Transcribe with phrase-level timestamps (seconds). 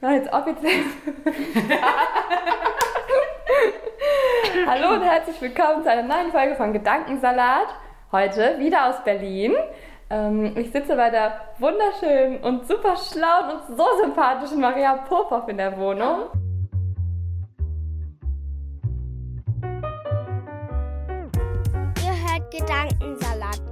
[0.00, 0.84] Na, jetzt offiziell.
[4.66, 7.66] Hallo und herzlich willkommen zu einer neuen Folge von Gedankensalat.
[8.12, 9.54] Heute wieder aus Berlin.
[10.08, 15.56] Ähm, ich sitze bei der wunderschönen und super schlauen und so sympathischen Maria Popov in
[15.56, 16.26] der Wohnung.
[22.04, 23.62] Ihr hört Gedankensalat,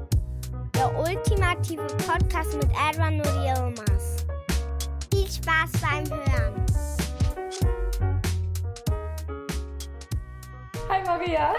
[0.74, 4.15] der ultimative Podcast mit Edwin und Yilmaz.
[5.26, 6.66] Viel Spaß beim Hören.
[10.88, 11.52] Hi Maria.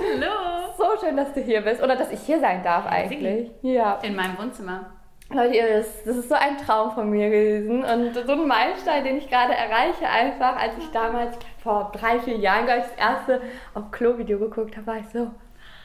[0.00, 0.74] Hallo!
[0.76, 3.52] So schön, dass du hier bist oder dass ich hier sein darf eigentlich.
[3.62, 4.00] Ja.
[4.02, 4.86] In meinem Wohnzimmer.
[5.30, 9.04] Leute, ihr wisst, das ist so ein Traum von mir gewesen und so ein Meilenstein,
[9.04, 12.96] den ich gerade erreiche, einfach, als ich damals vor drei, vier Jahren, glaube ich, das
[12.96, 13.40] erste
[13.74, 15.30] auf Klo-Video geguckt habe, war ich so,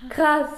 [0.10, 0.50] krass.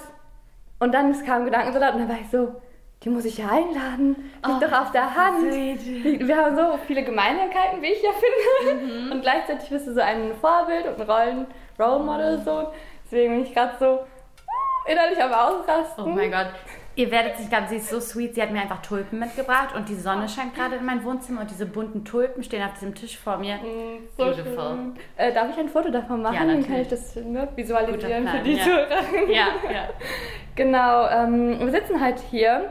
[0.78, 2.54] Und dann kam Gedankensalat und dann war ich so,
[3.02, 5.52] die muss ich ja einladen, die ist doch auf der Hand.
[5.52, 9.14] Die, wir haben so viele Gemeinsamkeiten, wie ich ja finde.
[9.14, 11.46] Und gleichzeitig bist du so ein Vorbild und ein Rollen,
[11.78, 12.70] Role Model so.
[13.04, 14.00] Deswegen bin ich gerade so
[14.86, 16.04] innerlich am Ausrasten.
[16.04, 16.48] Oh mein Gott.
[16.96, 18.34] Ihr werdet sich ganz, sie ist so sweet.
[18.34, 21.50] Sie hat mir einfach Tulpen mitgebracht und die Sonne scheint gerade in mein Wohnzimmer und
[21.50, 23.58] diese bunten Tulpen stehen auf diesem Tisch vor mir.
[24.18, 24.92] So Beautiful.
[25.16, 26.34] Äh, darf ich ein Foto davon machen?
[26.34, 28.64] Ja, Dann kann ich das ne, visualisieren Guter für Plan, die ja.
[28.64, 29.28] Zuhörer.
[29.28, 29.88] Ja, ja.
[30.56, 32.70] Genau, ähm, wir sitzen halt hier,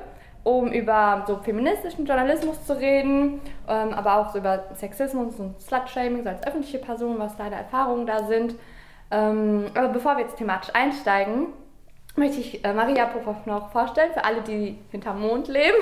[0.49, 6.23] um über so feministischen Journalismus zu reden, ähm, aber auch so über Sexismus und Slutshaming,
[6.23, 8.55] so als öffentliche Person, was deine Erfahrungen da sind.
[9.11, 11.47] Ähm, aber bevor wir jetzt thematisch einsteigen,
[12.15, 15.77] möchte ich äh, Maria Popov noch vorstellen, für alle, die hinterm Mond leben.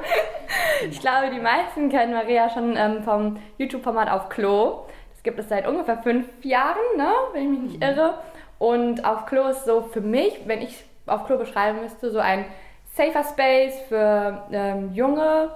[0.90, 4.86] ich glaube, die meisten kennen Maria schon ähm, vom YouTube-Format auf Klo.
[5.12, 7.12] Das gibt es seit ungefähr fünf Jahren, ne?
[7.34, 8.14] wenn ich mich nicht irre.
[8.58, 12.46] Und auf Klo ist so für mich, wenn ich auf Klo beschreiben müsste, so ein
[12.94, 15.50] safer Space für ähm, junge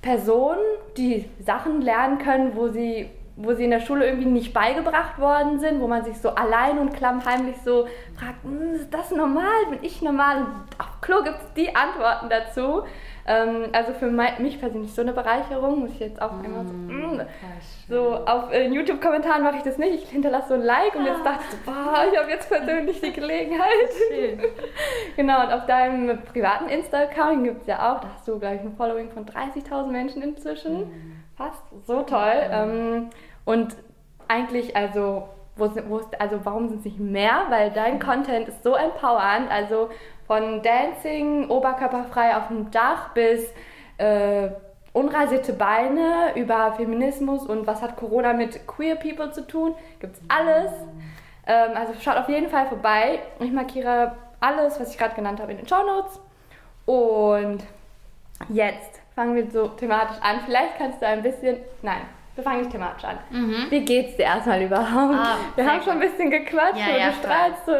[0.00, 0.62] Personen,
[0.96, 5.58] die Sachen lernen können, wo sie, wo sie in der Schule irgendwie nicht beigebracht worden
[5.58, 7.86] sind, wo man sich so allein und klammheimlich so
[8.18, 9.66] fragt, "Hm, ist das normal?
[9.70, 10.46] Bin ich normal?
[10.78, 12.84] Auf Klo gibt es die Antworten dazu.
[13.28, 16.72] Ähm, also für mei- mich persönlich so eine Bereicherung, muss ich jetzt auch einmal so,
[16.72, 17.20] mm,
[17.88, 20.04] so auf äh, YouTube-Kommentaren mache ich das nicht.
[20.04, 23.00] Ich hinterlasse so ein Like und jetzt dachte ich so, boah, ich habe jetzt persönlich
[23.00, 23.66] die Gelegenheit.
[24.08, 24.40] Schön.
[25.16, 28.60] Genau, und auf deinem privaten Insta-Account gibt es ja auch, da hast du, glaube ich,
[28.60, 31.16] ein Following von 30.000 Menschen inzwischen.
[31.36, 31.62] Fast.
[31.86, 32.32] So toll.
[32.50, 33.10] Ähm,
[33.46, 33.74] und
[34.28, 37.46] eigentlich, also, wo, wo also warum sind es nicht mehr?
[37.48, 39.50] Weil dein Content ist so empowernd.
[39.50, 39.88] Also
[40.26, 43.52] von Dancing, oberkörperfrei auf dem Dach bis
[43.98, 44.48] äh,
[44.92, 49.74] unrasierte Beine über Feminismus und was hat Corona mit Queer People zu tun.
[50.00, 50.72] Gibt's alles.
[51.46, 53.20] Ähm, also schaut auf jeden Fall vorbei.
[53.40, 56.20] Ich markiere alles, was ich gerade genannt habe, in den Show Notes.
[56.86, 57.62] Und
[58.48, 60.40] jetzt fangen wir so thematisch an.
[60.44, 61.58] Vielleicht kannst du ein bisschen.
[61.82, 62.02] Nein,
[62.34, 63.18] wir fangen nicht thematisch an.
[63.70, 65.14] Wie geht's dir erstmal überhaupt?
[65.14, 67.72] Ah, wir haben schon ein bisschen gequatscht Ja, und ja, du strahlst so.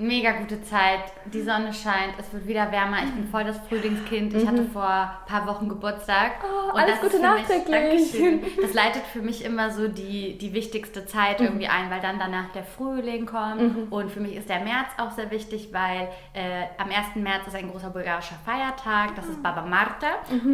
[0.00, 1.00] Mega gute Zeit.
[1.26, 3.04] Die Sonne scheint, es wird wieder wärmer.
[3.04, 4.32] Ich bin voll das Frühlingskind.
[4.32, 6.32] Ich hatte vor ein paar Wochen Geburtstag.
[6.42, 8.16] Oh, alles Gute nachträglich.
[8.62, 12.50] Das leitet für mich immer so die, die wichtigste Zeit irgendwie ein, weil dann danach
[12.54, 13.92] der Frühling kommt.
[13.92, 17.16] Und für mich ist der März auch sehr wichtig, weil äh, am 1.
[17.16, 19.14] März ist ein großer bulgarischer Feiertag.
[19.16, 20.06] Das ist Baba Marta.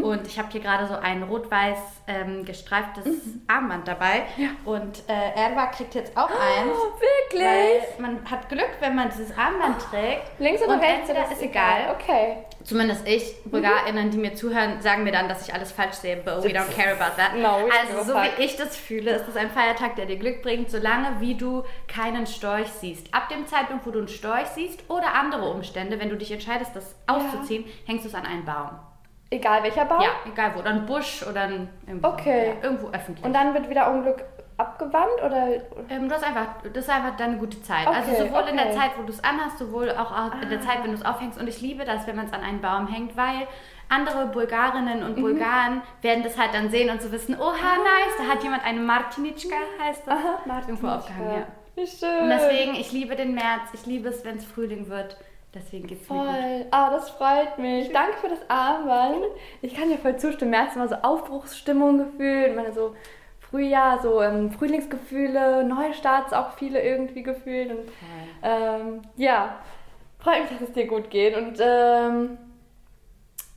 [0.03, 3.05] Und ich habe hier gerade so ein rot-weiß ähm, gestreiftes
[3.47, 4.25] Armband dabei.
[4.65, 6.73] Und äh, Erwa kriegt jetzt auch eins.
[6.73, 7.43] Oh, wirklich?
[7.45, 10.23] Weil man hat Glück, wenn man dieses Armband trägt.
[10.39, 11.09] Links oder rechts?
[11.13, 11.95] das ist egal.
[11.95, 12.39] Okay.
[12.65, 16.43] Zumindest ich, BulgarInnen, die mir zuhören, sagen mir dann, dass ich alles falsch sehe, but
[16.43, 17.37] we don't care about that.
[17.37, 20.71] No, also so wie ich das fühle, ist es ein Feiertag, der dir Glück bringt,
[20.71, 23.15] solange wie du keinen Storch siehst.
[23.15, 26.75] Ab dem Zeitpunkt, wo du einen Storch siehst oder andere Umstände, wenn du dich entscheidest,
[26.75, 28.71] das auszuziehen, hängst du es an einen Baum.
[29.31, 30.01] Egal welcher Baum?
[30.03, 30.61] Ja, egal wo.
[30.61, 32.49] Oder ein Busch oder ein, irgendwo, Okay.
[32.49, 33.25] ja, irgendwo öffentlich.
[33.25, 34.25] Und dann wird wieder Unglück
[34.59, 35.49] abgewandt oder?
[35.91, 37.87] Ähm, du hast einfach, das ist einfach deine gute Zeit.
[37.87, 38.77] Okay, also sowohl in der okay.
[38.77, 40.13] Zeit, wo du es anhast, sowohl auch
[40.43, 41.39] in der Zeit, wenn du es aufhängst.
[41.39, 43.47] Und ich liebe das, wenn man es an einen Baum hängt, weil
[43.89, 45.05] andere Bulgarinnen Mhm.
[45.07, 48.65] und Bulgaren werden das halt dann sehen und so wissen, oha, nice, da hat jemand
[48.65, 50.39] eine Martinitschka, heißt das, Ah.
[50.49, 51.31] Aha, irgendwo aufgehangen.
[51.41, 51.47] Ja.
[51.77, 52.23] Wie schön.
[52.23, 55.17] Und deswegen, ich liebe den März, ich liebe es, wenn es Frühling wird.
[55.55, 56.25] Deswegen geht's voll.
[56.27, 56.67] mir gut.
[56.71, 57.91] Ah, das freut mich.
[57.93, 59.25] Danke für das Armband.
[59.63, 60.51] Ich kann dir voll zustimmen.
[60.51, 62.49] März ist immer so Aufbruchsstimmung gefühlt.
[62.51, 62.95] Ich meine, so
[63.57, 67.71] Frühjahr, so ähm, Frühlingsgefühle, Neustarts auch viele irgendwie gefühlt.
[67.71, 67.89] Und
[68.43, 69.57] ähm, ja,
[70.19, 71.35] freut mich, dass es dir gut geht.
[71.35, 72.37] Und ähm,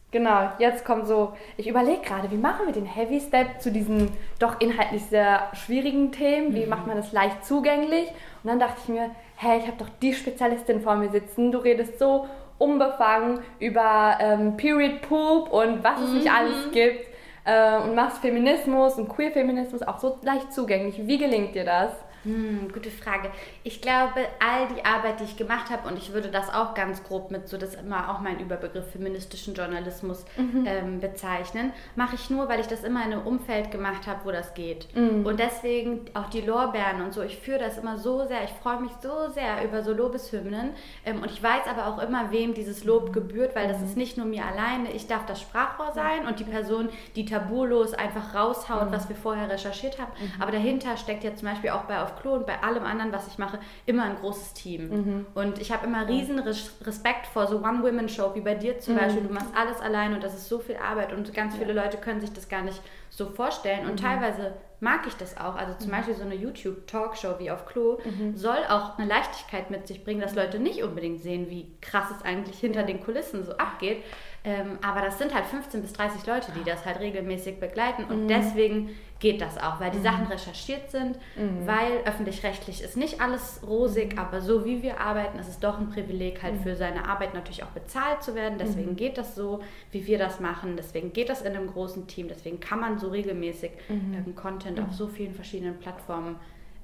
[0.10, 4.10] genau, jetzt kommt so, ich überlege gerade, wie machen wir den Heavy Step zu diesen
[4.40, 6.56] doch inhaltlich sehr schwierigen Themen?
[6.56, 8.08] Wie macht man das leicht zugänglich?
[8.42, 11.52] Und dann dachte ich mir, hey, ich habe doch die Spezialistin vor mir sitzen.
[11.52, 12.26] Du redest so
[12.58, 17.09] unbefangen über ähm, Period Poop und was es nicht alles gibt
[17.46, 21.08] äh, und machst Feminismus und Queer-Feminismus auch so leicht zugänglich.
[21.08, 21.92] Wie gelingt dir das?
[22.24, 23.32] Hm, gute Frage.
[23.64, 27.04] Ich glaube, all die Arbeit, die ich gemacht habe, und ich würde das auch ganz
[27.04, 30.26] grob mit so, das ist immer auch mein Überbegriff feministischen Journalismus
[30.66, 34.32] ähm, bezeichnen, mache ich nur, weil ich das immer in einem Umfeld gemacht habe, wo
[34.32, 34.88] das geht.
[35.26, 38.82] Und deswegen auch die Lorbeeren und so, ich führe das immer so sehr, ich freue
[38.82, 40.72] mich so sehr über so Lobeshymnen
[41.06, 44.18] ähm, und ich weiß aber auch immer, wem dieses Lob gebührt, weil das ist nicht
[44.18, 48.92] nur mir alleine, ich darf das Sprachrohr sein und die Person, die tabulos einfach raushaut,
[48.92, 52.34] was wir vorher recherchiert haben, aber dahinter steckt ja zum Beispiel auch bei auf Klo
[52.34, 55.26] und bei allem anderen, was ich mache, immer ein großes Team.
[55.36, 59.24] Und ich habe immer riesen Res- Respekt vor so One-Women-Show wie bei dir zum Beispiel.
[59.24, 62.20] Du machst alles allein und das ist so viel Arbeit und ganz viele Leute können
[62.22, 63.88] sich das gar nicht so vorstellen.
[63.90, 65.56] Und teilweise mag ich das auch.
[65.56, 67.98] Also zum Beispiel so eine YouTube-Talkshow wie auf Klo
[68.36, 72.24] soll auch eine Leichtigkeit mit sich bringen, dass Leute nicht unbedingt sehen, wie krass es
[72.26, 74.04] eigentlich hinter den Kulissen so abgeht.
[74.44, 78.06] Ähm, aber das sind halt 15 bis 30 Leute, die das halt regelmäßig begleiten.
[78.06, 78.90] Und deswegen
[79.20, 81.18] geht das auch, weil die Sachen recherchiert sind,
[81.66, 85.90] weil öffentlich-rechtlich ist nicht alles rosig, aber so wie wir arbeiten, ist es doch ein
[85.90, 88.58] Privileg, halt für seine Arbeit natürlich auch bezahlt zu werden.
[88.58, 89.60] Deswegen geht das so,
[89.92, 90.78] wie wir das machen.
[90.78, 92.30] Deswegen geht das in einem großen Team.
[92.30, 96.38] Deswegen kann man so regelmäßig ähm, Content auf so vielen verschiedenen Plattformen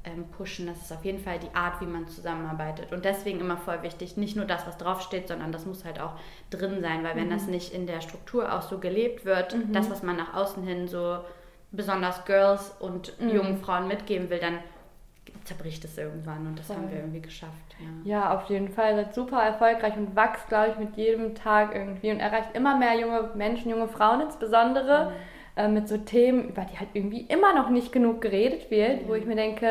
[0.05, 0.67] ähm, pushen.
[0.67, 2.91] Das ist auf jeden Fall die Art, wie man zusammenarbeitet.
[2.91, 6.13] Und deswegen immer voll wichtig, nicht nur das, was draufsteht, sondern das muss halt auch
[6.49, 10.03] drin sein, weil wenn das nicht in der Struktur auch so gelebt wird, das, was
[10.03, 11.19] man nach außen hin so
[11.71, 14.59] besonders Girls und jungen Frauen mitgeben will, dann
[15.43, 17.51] zerbricht es irgendwann und das haben wir irgendwie geschafft.
[17.79, 18.19] Ja.
[18.19, 18.95] Ja, auf jeden Fall.
[18.95, 22.99] Seid super erfolgreich und wächst, glaube ich, mit jedem Tag irgendwie und erreicht immer mehr
[22.99, 25.13] junge Menschen, junge Frauen insbesondere,
[25.55, 29.13] äh, mit so Themen, über die halt irgendwie immer noch nicht genug geredet wird, wo
[29.15, 29.65] ich mir denke,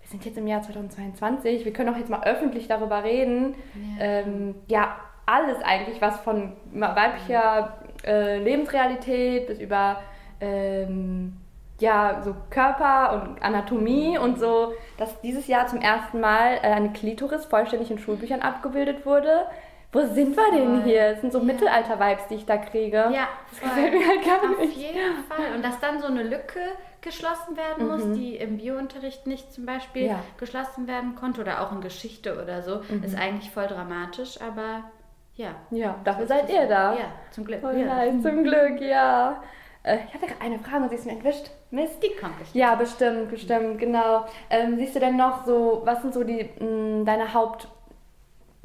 [0.00, 3.54] wir sind jetzt im Jahr 2022, wir können doch jetzt mal öffentlich darüber reden.
[3.98, 4.04] Ja.
[4.04, 4.96] Ähm, ja,
[5.26, 10.00] alles eigentlich, was von weiblicher äh, Lebensrealität bis über
[10.40, 11.36] ähm,
[11.78, 16.92] ja, so Körper und Anatomie und so, dass dieses Jahr zum ersten Mal äh, eine
[16.92, 19.46] Klitoris vollständig in Schulbüchern abgebildet wurde.
[19.92, 21.12] Wo sind wir denn hier?
[21.12, 21.44] Das sind so Ja.
[21.44, 22.96] Mittelalter-Vibes, die ich da kriege.
[23.12, 23.68] Ja, das voll.
[23.68, 24.76] gefällt mir halt gar Auf nicht.
[24.76, 25.54] jeden Fall.
[25.54, 26.60] Und dass dann so eine Lücke
[27.02, 30.08] geschlossen werden muss, die im Biounterricht nicht zum Beispiel Mhm.
[30.10, 30.18] Ja.
[30.38, 33.02] geschlossen werden konnte oder auch in Geschichte oder so, Mhm.
[33.04, 34.84] ist eigentlich voll dramatisch, aber
[35.34, 35.50] ja.
[35.70, 36.94] Ja, dafür seid ihr da.
[36.94, 37.60] Ja, zum Glück.
[37.60, 37.86] Voll ja.
[37.86, 39.42] nice, zum Glück, ja.
[39.82, 41.50] Äh, ich hatte eine Frage und sie ist mir entwischt.
[41.70, 42.02] Mist.
[42.02, 42.54] Die kommt bestimmt.
[42.62, 44.26] Ja, bestimmt, bestimmt, genau.
[44.48, 47.32] Ähm, siehst du denn noch so, was sind so die, mh, deine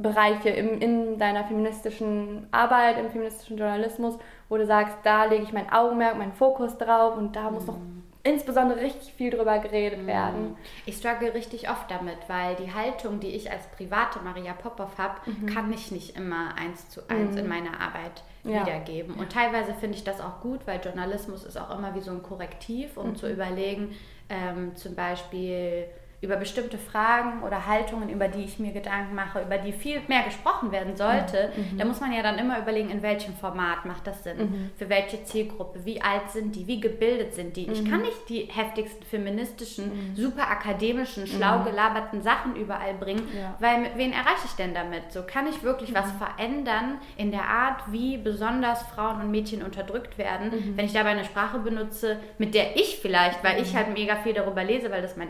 [0.02, 4.16] Hauptbereiche im, in deiner feministischen Arbeit, im feministischen Journalismus,
[4.48, 7.78] wo du sagst, da lege ich mein Augenmerk, meinen Fokus drauf und da muss noch
[8.22, 10.56] insbesondere richtig viel drüber geredet werden.
[10.86, 15.14] Ich struggle richtig oft damit, weil die Haltung, die ich als private Maria Popov habe,
[15.52, 18.60] kann ich nicht immer eins zu eins in meiner Arbeit Ja.
[18.66, 19.14] wiedergeben.
[19.14, 22.22] Und teilweise finde ich das auch gut, weil Journalismus ist auch immer wie so ein
[22.22, 23.94] Korrektiv, um zu überlegen,
[24.28, 25.86] ähm, zum Beispiel
[26.20, 30.22] über bestimmte Fragen oder Haltungen, über die ich mir Gedanken mache, über die viel mehr
[30.24, 34.24] gesprochen werden sollte, da muss man ja dann immer überlegen, in welchem Format macht das
[34.24, 37.70] Sinn, für welche Zielgruppe, wie alt sind die, wie gebildet sind die.
[37.70, 43.54] Ich kann nicht die heftigsten feministischen, super akademischen, schlau gelaberten Sachen überall bringen, Ja.
[43.60, 45.12] weil mit wen erreiche ich denn damit?
[45.12, 50.18] So kann ich wirklich was verändern in der Art, wie besonders Frauen und Mädchen unterdrückt
[50.18, 54.16] werden, wenn ich dabei eine Sprache benutze, mit der ich vielleicht, weil ich halt mega
[54.16, 55.28] viel darüber lese, weil das mein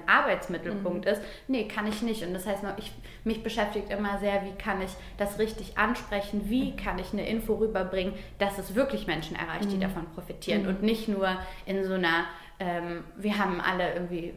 [0.78, 1.20] Arbeitsmittelpunkt ist.
[1.48, 2.22] Nee, kann ich nicht.
[2.24, 2.92] Und das heißt, ich,
[3.24, 7.54] mich beschäftigt immer sehr, wie kann ich das richtig ansprechen, wie kann ich eine Info
[7.54, 11.28] rüberbringen, dass es wirklich Menschen erreicht, die davon profitieren und nicht nur
[11.66, 12.24] in so einer
[12.60, 14.34] ähm, wir haben alle irgendwie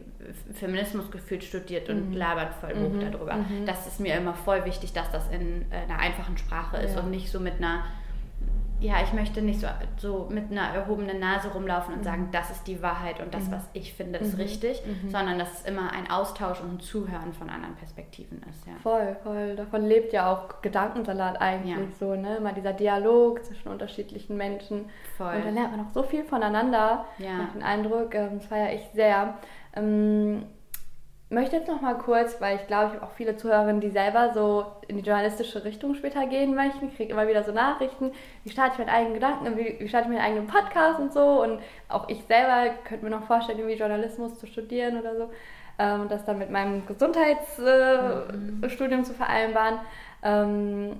[0.54, 3.44] Feminismus gefühlt studiert und labern voll hoch darüber.
[3.66, 7.00] Das ist mir immer voll wichtig, dass das in einer einfachen Sprache ist Ja.
[7.00, 7.82] und nicht so mit einer,
[8.82, 12.66] ja, ich möchte nicht so, so mit einer erhobenen Nase rumlaufen und sagen, das ist
[12.66, 16.60] die Wahrheit und das, was ich finde, ist richtig, sondern dass es immer ein Austausch
[16.60, 18.66] und ein Zuhören von anderen Perspektiven ist.
[18.66, 18.72] Ja.
[18.82, 19.54] Voll, voll.
[19.56, 21.82] Davon lebt ja auch Gedankensalat eigentlich Ja.
[21.98, 22.36] so, ne?
[22.36, 24.86] Immer dieser Dialog zwischen unterschiedlichen Menschen.
[25.16, 25.36] Voll.
[25.36, 27.04] Und da lernt man auch so viel voneinander.
[27.18, 27.30] Ja.
[27.38, 29.34] Habe den Eindruck, ähm, das feiere ich sehr.
[29.74, 30.44] Ähm,
[31.32, 34.32] möchte jetzt noch mal kurz, weil ich glaube, ich habe auch viele Zuhörerinnen, die selber
[34.32, 36.88] so in die journalistische Richtung später gehen möchten.
[36.88, 38.12] Ich kriege immer wieder so Nachrichten,
[38.44, 41.42] wie starte ich meinen eigenen Gedanken, wie, wie starte ich meinen eigenen Podcast und so.
[41.42, 45.30] Und auch ich selber könnte mir noch vorstellen, irgendwie Journalismus zu studieren oder so.
[45.78, 49.04] Ähm, das dann mit meinem Gesundheitsstudium äh, mhm.
[49.04, 49.80] zu vereinbaren.
[50.22, 50.96] Ähm,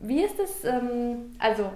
[0.00, 1.70] wie ist es, ähm, also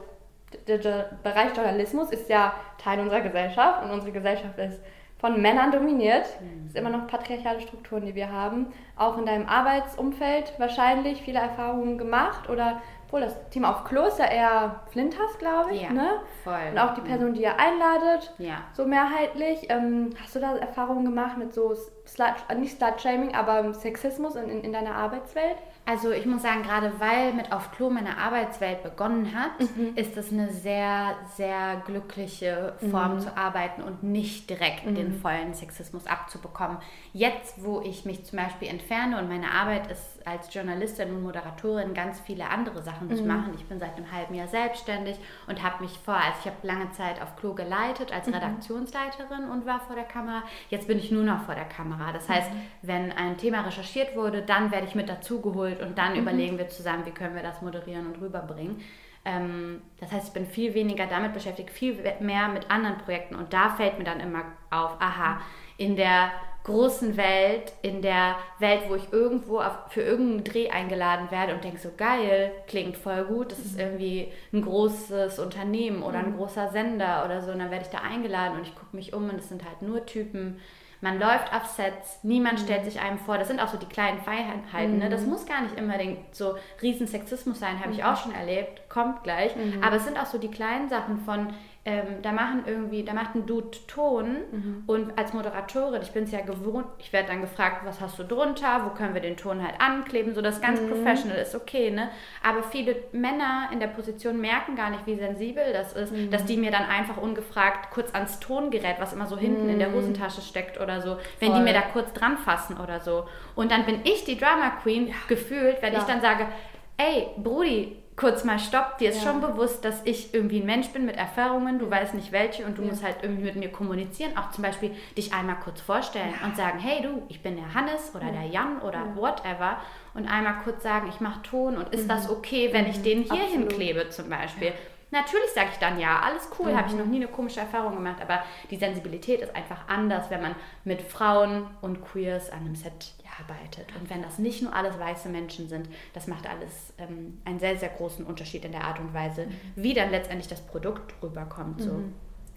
[0.67, 4.81] der, der Bereich Journalismus ist ja Teil unserer Gesellschaft und unsere Gesellschaft ist
[5.19, 6.27] von Männern dominiert.
[6.67, 8.67] Es sind immer noch patriarchale Strukturen, die wir haben.
[8.97, 14.19] Auch in deinem Arbeitsumfeld wahrscheinlich viele Erfahrungen gemacht oder obwohl das Thema auf Klo ist
[14.19, 15.83] ja eher Flinters, glaube ich.
[15.83, 16.21] Ja, ne?
[16.43, 16.73] voll.
[16.73, 18.65] Und auch die Person, die ihr einladet, ja.
[18.73, 19.71] so mehrheitlich.
[19.71, 21.73] Ähm, hast du da Erfahrungen gemacht mit so,
[22.05, 25.57] Slut, nicht Slut-Shaming, aber Sexismus in, in, in deiner Arbeitswelt?
[25.89, 29.93] Also ich muss sagen, gerade weil mit Auf Klo meine Arbeitswelt begonnen hat, mhm.
[29.95, 33.21] ist es eine sehr, sehr glückliche Form mhm.
[33.21, 34.97] zu arbeiten und nicht direkt mhm.
[34.97, 36.79] den vollen Sexismus abzubekommen.
[37.13, 41.95] Jetzt, wo ich mich zum Beispiel entferne und meine Arbeit ist als Journalistin und Moderatorin
[41.95, 43.29] ganz viele andere Sachen zu mhm.
[43.29, 43.55] machen.
[43.57, 45.17] Ich bin seit einem halben Jahr selbstständig
[45.47, 48.35] und habe mich vor, also ich habe lange Zeit auf Klo geleitet als mhm.
[48.35, 50.43] Redaktionsleiterin und war vor der Kamera.
[50.69, 52.13] Jetzt bin ich nur noch vor der Kamera.
[52.13, 52.61] Das heißt, mhm.
[52.83, 56.21] wenn ein Thema recherchiert wurde, dann werde ich mit dazugeholt geholt und dann mhm.
[56.21, 58.83] überlegen wir zusammen, wie können wir das moderieren und rüberbringen.
[59.25, 63.53] Ähm, das heißt, ich bin viel weniger damit beschäftigt, viel mehr mit anderen Projekten und
[63.53, 65.41] da fällt mir dann immer auf, aha,
[65.79, 66.31] in der
[66.67, 71.63] großen Welt, in der Welt, wo ich irgendwo auf, für irgendeinen Dreh eingeladen werde und
[71.63, 73.81] denke so, geil, klingt voll gut, das ist mhm.
[73.81, 76.39] irgendwie ein großes Unternehmen oder ein mhm.
[76.39, 79.31] großer Sender oder so und dann werde ich da eingeladen und ich gucke mich um
[79.31, 80.59] und es sind halt nur Typen,
[81.01, 82.65] man läuft auf Sets, niemand mhm.
[82.65, 83.37] stellt sich einem vor.
[83.39, 84.95] Das sind auch so die kleinen Feinheiten.
[84.95, 84.99] Mhm.
[84.99, 85.09] Ne?
[85.11, 85.29] Das mhm.
[85.29, 88.05] muss gar nicht unbedingt so riesen Sexismus sein, habe ich mhm.
[88.05, 89.53] auch schon erlebt, kommt gleich.
[89.83, 91.49] Aber es sind auch so die kleinen Sachen von,
[91.87, 94.83] ähm, da machen irgendwie, da macht ein Dude Ton mhm.
[94.89, 98.25] und als Moderatorin, ich bin es ja gewohnt, ich werde dann gefragt, was hast du
[98.25, 100.89] drunter, wo können wir den Ton halt ankleben, so das ganz mhm.
[100.89, 102.09] professional ist okay, ne?
[102.43, 106.29] Aber viele Männer in der Position merken gar nicht, wie sensibel das ist, mhm.
[106.33, 109.91] dass die mir dann einfach ungefragt kurz ans Tongerät, was immer so hinten in der
[109.91, 109.95] mhm.
[109.95, 111.59] Hosentasche steckt oder so, wenn Voll.
[111.59, 113.29] die mir da kurz dran fassen oder so.
[113.55, 115.15] Und dann bin ich die Drama Queen ja.
[115.29, 116.01] gefühlt, wenn ja.
[116.01, 116.49] ich dann sage,
[116.97, 119.31] ey, Brudi, kurz mal stopp, dir ist ja.
[119.31, 122.79] schon bewusst, dass ich irgendwie ein Mensch bin mit Erfahrungen, du weißt nicht welche und
[122.79, 122.89] du ja.
[122.89, 126.47] musst halt irgendwie mit mir kommunizieren, auch zum Beispiel dich einmal kurz vorstellen ja.
[126.47, 129.79] und sagen, hey du, ich bin der Hannes oder der Jan oder whatever
[130.15, 132.09] und einmal kurz sagen, ich mache Ton und ist mhm.
[132.09, 132.91] das okay, wenn mhm.
[132.91, 133.71] ich den hier Absolut.
[133.71, 134.73] hinklebe zum Beispiel.
[135.11, 136.77] Natürlich sage ich dann ja, alles cool, mhm.
[136.77, 140.43] habe ich noch nie eine komische Erfahrung gemacht, aber die Sensibilität ist einfach anders, wenn
[140.43, 143.95] man mit Frauen und Queers an einem Set arbeitet.
[144.01, 147.77] Und wenn das nicht nur alles weiße Menschen sind, das macht alles ähm, einen sehr,
[147.77, 149.53] sehr großen Unterschied in der Art und Weise, mhm.
[149.77, 151.83] wie dann letztendlich das Produkt rüberkommt.
[151.83, 151.93] So.
[151.93, 152.15] Mhm.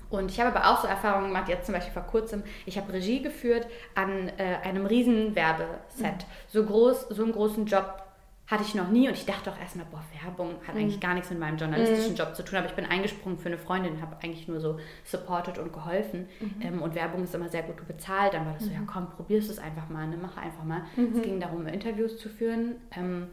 [0.10, 2.91] Und ich habe aber auch so Erfahrungen gemacht, jetzt zum Beispiel vor kurzem, ich habe
[2.91, 6.01] Regie geführt an äh, einem riesen Werbeset.
[6.01, 6.25] Mhm.
[6.48, 8.03] So groß, so einen großen Job
[8.50, 10.82] hatte ich noch nie und ich dachte auch erstmal, boah, Werbung hat mhm.
[10.82, 12.18] eigentlich gar nichts mit meinem journalistischen mhm.
[12.18, 15.60] Job zu tun, aber ich bin eingesprungen für eine Freundin, habe eigentlich nur so supported
[15.60, 16.62] und geholfen mhm.
[16.62, 18.88] ähm, und Werbung ist immer sehr gut bezahlt, dann war das so, ja mhm.
[18.88, 20.82] komm, probierst es einfach mal, ne, mach einfach mal.
[20.94, 21.22] Es mhm.
[21.22, 23.27] ging darum, Interviews zu führen ähm,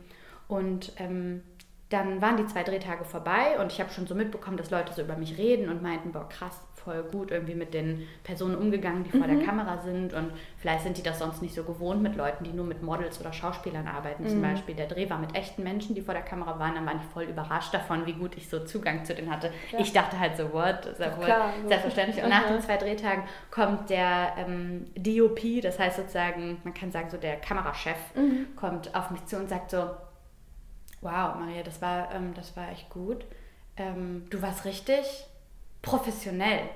[0.49, 1.43] und ähm,
[1.89, 5.03] dann waren die zwei Drehtage vorbei und ich habe schon so mitbekommen, dass Leute so
[5.03, 9.11] über mich reden und meinten, boah, krass, voll gut irgendwie mit den Personen umgegangen, die
[9.11, 9.39] vor mhm.
[9.39, 10.15] der Kamera sind.
[10.15, 13.21] Und vielleicht sind die das sonst nicht so gewohnt mit Leuten, die nur mit Models
[13.21, 14.23] oder Schauspielern arbeiten.
[14.23, 14.29] Mhm.
[14.29, 16.77] Zum Beispiel der Dreh war mit echten Menschen, die vor der Kamera waren.
[16.77, 19.51] Dann war ich voll überrascht davon, wie gut ich so Zugang zu denen hatte.
[19.73, 19.81] Ja.
[19.81, 20.87] Ich dachte halt so, what?
[20.87, 22.23] Ist ja wohl Klar, selbstverständlich.
[22.23, 27.11] Und nach den zwei Drehtagen kommt der ähm, DOP, das heißt sozusagen, man kann sagen,
[27.11, 28.55] so der Kamerachef, mhm.
[28.55, 29.91] kommt auf mich zu und sagt so,
[31.01, 33.25] wow, Maria, das war, ähm, das war echt gut.
[33.77, 35.27] Ähm, du warst richtig
[35.87, 36.69] professionell.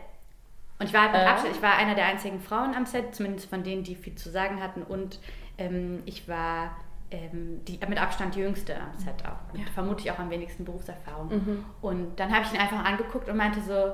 [0.78, 1.26] Und ich war halt mit äh.
[1.26, 4.30] Abstand, ich war einer der einzigen Frauen am Set, zumindest von denen, die viel zu
[4.30, 4.82] sagen hatten.
[4.82, 5.20] Und
[5.58, 6.76] ähm, ich war
[7.10, 9.52] ähm, die, mit Abstand die jüngste am Set auch.
[9.52, 9.66] Und ja.
[9.74, 11.28] vermutlich auch am wenigsten Berufserfahrung.
[11.28, 11.64] Mhm.
[11.82, 13.92] Und dann habe ich ihn einfach angeguckt und meinte so,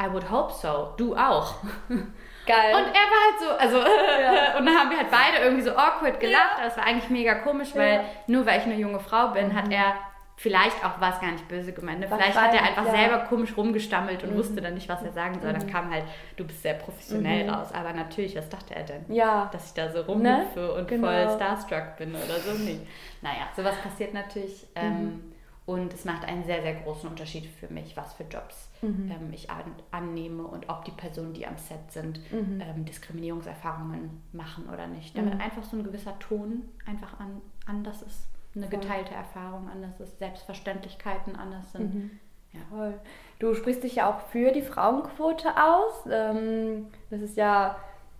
[0.00, 1.56] I would hope so, du auch.
[2.46, 2.74] Geil.
[2.74, 4.56] Und er war halt so, also, ja.
[4.58, 6.58] und dann haben wir halt beide irgendwie so awkward gelacht.
[6.58, 6.64] Ja.
[6.64, 9.54] Das war eigentlich mega komisch, weil nur weil ich eine junge Frau bin, mhm.
[9.54, 9.94] hat er
[10.38, 11.98] vielleicht auch war es gar nicht böse gemeint.
[11.98, 12.06] Ne?
[12.06, 12.92] Vielleicht hat er einfach ja.
[12.92, 14.38] selber komisch rumgestammelt und mhm.
[14.38, 15.52] wusste dann nicht, was er sagen soll.
[15.52, 15.58] Mhm.
[15.58, 16.04] Dann kam halt,
[16.36, 17.50] du bist sehr professionell mhm.
[17.50, 17.72] raus.
[17.72, 19.04] Aber natürlich, was dachte er denn?
[19.08, 19.50] Ja.
[19.52, 20.72] Dass ich da so rumhüpfe ne?
[20.74, 21.08] und genau.
[21.08, 22.52] voll starstruck bin oder so.
[22.56, 22.78] Nee.
[23.20, 24.64] Naja, sowas passiert natürlich.
[24.76, 25.20] Ähm, mhm.
[25.66, 29.10] und es macht einen sehr, sehr großen Unterschied für mich, was für Jobs mhm.
[29.10, 32.60] ähm, ich an, annehme und ob die Personen, die am Set sind, mhm.
[32.60, 35.18] ähm, Diskriminierungserfahrungen machen oder nicht.
[35.18, 40.18] Damit einfach so ein gewisser Ton einfach an, anders ist eine geteilte Erfahrung anders ist,
[40.18, 41.94] Selbstverständlichkeiten anders sind.
[41.94, 42.10] Mhm.
[42.52, 42.92] Ja.
[43.38, 46.08] Du sprichst dich ja auch für die Frauenquote aus.
[46.10, 47.76] Ähm, das ist ja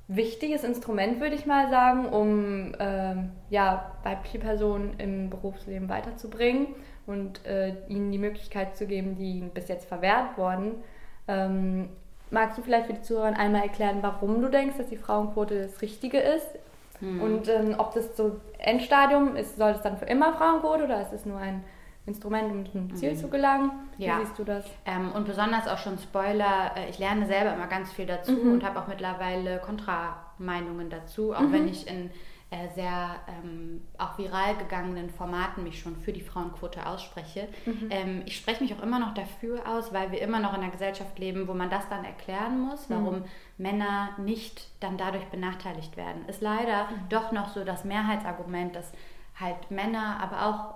[0.06, 6.68] wichtiges Instrument, würde ich mal sagen, um ähm, ja, weibliche Personen im Berufsleben weiterzubringen
[7.06, 10.76] und äh, ihnen die Möglichkeit zu geben, die ihnen bis jetzt verwehrt wurden.
[11.26, 11.90] Ähm,
[12.30, 15.82] magst du vielleicht für die Zuhörer einmal erklären, warum du denkst, dass die Frauenquote das
[15.82, 16.48] Richtige ist?
[17.00, 17.20] Hm.
[17.20, 21.12] Und ähm, ob das so Endstadium ist, soll es dann für immer Frauenquote oder ist
[21.12, 21.64] es nur ein
[22.06, 23.16] Instrument, um zum Ziel mhm.
[23.16, 23.70] zu gelangen.
[23.96, 24.18] Wie ja.
[24.20, 24.64] siehst du das?
[24.86, 28.52] Ähm, und besonders auch schon Spoiler, äh, ich lerne selber immer ganz viel dazu mhm.
[28.52, 31.52] und habe auch mittlerweile Kontrameinungen dazu, auch mhm.
[31.52, 32.10] wenn ich in
[32.50, 37.46] äh, sehr ähm, auch viral gegangenen Formaten mich schon für die Frauenquote ausspreche.
[37.66, 37.88] Mhm.
[37.90, 40.72] Ähm, ich spreche mich auch immer noch dafür aus, weil wir immer noch in einer
[40.72, 43.24] Gesellschaft leben, wo man das dann erklären muss, warum mhm.
[43.58, 46.26] Männer nicht dann dadurch benachteiligt werden.
[46.26, 47.08] Ist leider mhm.
[47.10, 48.92] doch noch so das Mehrheitsargument, dass
[49.38, 50.74] halt Männer, aber auch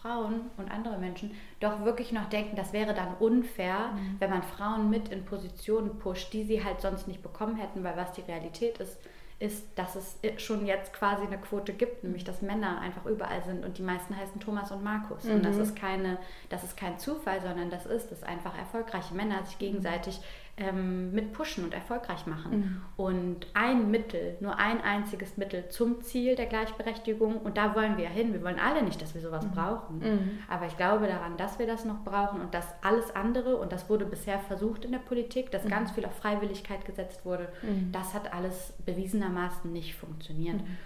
[0.00, 4.16] Frauen und andere Menschen doch wirklich noch denken, das wäre dann unfair, mhm.
[4.20, 7.96] wenn man Frauen mit in Positionen pusht, die sie halt sonst nicht bekommen hätten, weil
[7.96, 8.98] was die Realität ist,
[9.40, 13.64] ist, dass es schon jetzt quasi eine Quote gibt, nämlich dass Männer einfach überall sind
[13.64, 15.24] und die meisten heißen Thomas und Markus.
[15.24, 15.32] Mhm.
[15.34, 15.62] Und das mhm.
[15.62, 16.18] ist keine,
[16.48, 20.20] das ist kein Zufall, sondern das ist, dass einfach erfolgreiche Männer sich gegenseitig
[20.58, 22.58] ähm, mit pushen und erfolgreich machen.
[22.58, 22.82] Mhm.
[22.96, 28.04] Und ein Mittel, nur ein einziges Mittel zum Ziel der Gleichberechtigung, und da wollen wir
[28.04, 28.32] ja hin.
[28.32, 29.50] Wir wollen alle nicht, dass wir sowas mhm.
[29.52, 29.98] brauchen.
[29.98, 30.38] Mhm.
[30.48, 33.88] Aber ich glaube daran, dass wir das noch brauchen und dass alles andere, und das
[33.88, 35.70] wurde bisher versucht in der Politik, dass mhm.
[35.70, 37.92] ganz viel auf Freiwilligkeit gesetzt wurde, mhm.
[37.92, 40.56] das hat alles bewiesenermaßen nicht funktioniert.
[40.56, 40.76] Mhm.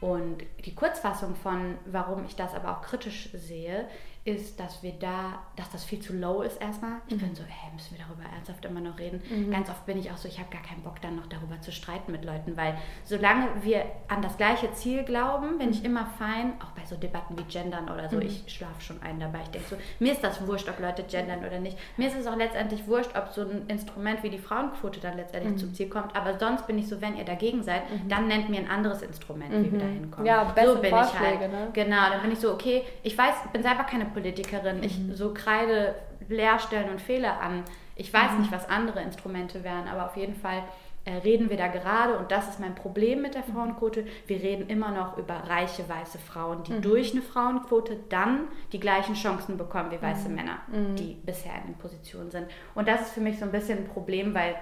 [0.00, 3.86] Und die Kurzfassung von, warum ich das aber auch kritisch sehe,
[4.26, 7.00] ist, dass wir da, dass das viel zu low ist erstmal.
[7.06, 7.20] Ich mhm.
[7.20, 9.22] bin so, hey, müssen wir darüber ernsthaft immer noch reden?
[9.30, 9.52] Mhm.
[9.52, 11.70] Ganz oft bin ich auch so, ich habe gar keinen Bock dann noch darüber zu
[11.70, 15.86] streiten mit Leuten, weil solange wir an das gleiche Ziel glauben, bin ich mhm.
[15.86, 18.22] immer fein, auch bei so Debatten wie Gendern oder so, mhm.
[18.22, 19.40] ich schlafe schon ein dabei.
[19.44, 21.78] Ich denke so, mir ist das wurscht, ob Leute gendern oder nicht.
[21.96, 25.54] Mir ist es auch letztendlich wurscht, ob so ein Instrument wie die Frauenquote dann letztendlich
[25.54, 25.58] mhm.
[25.58, 28.08] zum Ziel kommt, aber sonst bin ich so, wenn ihr dagegen seid, mhm.
[28.08, 30.26] dann nennt mir ein anderes Instrument, wie wir da hinkommen.
[30.26, 31.52] Ja, so bin Vorschläge, ich halt.
[31.52, 31.68] Ne?
[31.72, 34.82] Genau, dann bin ich so, okay, ich weiß, bin selber keine Politikerin.
[34.82, 35.14] Ich mhm.
[35.14, 35.94] so kreide
[36.28, 37.64] Leerstellen und Fehler an.
[37.96, 38.40] Ich weiß mhm.
[38.40, 40.62] nicht, was andere Instrumente wären, aber auf jeden Fall
[41.04, 43.52] äh, reden wir da gerade, und das ist mein Problem mit der mhm.
[43.52, 46.82] Frauenquote, wir reden immer noch über reiche weiße Frauen, die mhm.
[46.82, 50.34] durch eine Frauenquote dann die gleichen Chancen bekommen wie weiße mhm.
[50.34, 50.58] Männer,
[50.98, 52.46] die bisher in den Positionen sind.
[52.74, 54.54] Und das ist für mich so ein bisschen ein Problem, weil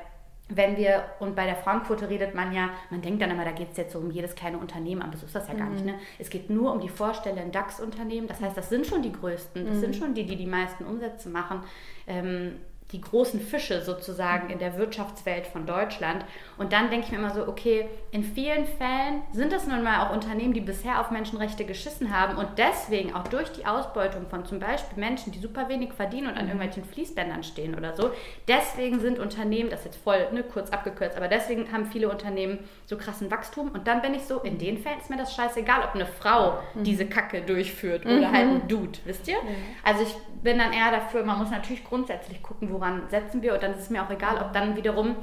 [0.49, 3.71] wenn wir, und bei der Frauenquote redet man ja, man denkt dann immer, da geht
[3.71, 5.59] es jetzt so um jedes kleine Unternehmen, aber so ist das ja mhm.
[5.59, 5.85] gar nicht.
[5.85, 5.93] Mhm.
[5.93, 5.99] Ne?
[6.19, 8.29] Es geht nur um die Vorstelle in DAX-Unternehmen.
[8.29, 9.81] Das heißt, das sind schon die größten, das mhm.
[9.81, 11.63] sind schon die, die die meisten Umsätze machen.
[12.07, 12.57] Ähm,
[12.93, 16.25] die großen Fische sozusagen in der Wirtschaftswelt von Deutschland.
[16.59, 20.07] Und dann denke ich mir immer so, okay, in vielen Fällen sind das nun mal
[20.07, 24.45] auch Unternehmen, die bisher auf Menschenrechte geschissen haben und deswegen auch durch die Ausbeutung von
[24.45, 26.53] zum Beispiel Menschen, die super wenig verdienen und an mhm.
[26.53, 28.11] irgendwelchen Fließbändern stehen oder so,
[28.47, 32.61] deswegen sind Unternehmen, das ist jetzt voll ne, kurz abgekürzt, aber deswegen haben viele Unternehmen
[32.87, 35.83] so krassen Wachstum und dann bin ich so, in den Fällen ist mir das scheißegal,
[35.83, 36.85] ob eine Frau mhm.
[36.85, 39.37] diese Kacke durchführt oder halt ein Dude, wisst ihr?
[39.83, 43.55] Also ich bin dann eher dafür, man muss natürlich grundsätzlich gucken, woran woran setzen wir?
[43.55, 45.17] Und dann ist es mir auch egal, ob dann wiederum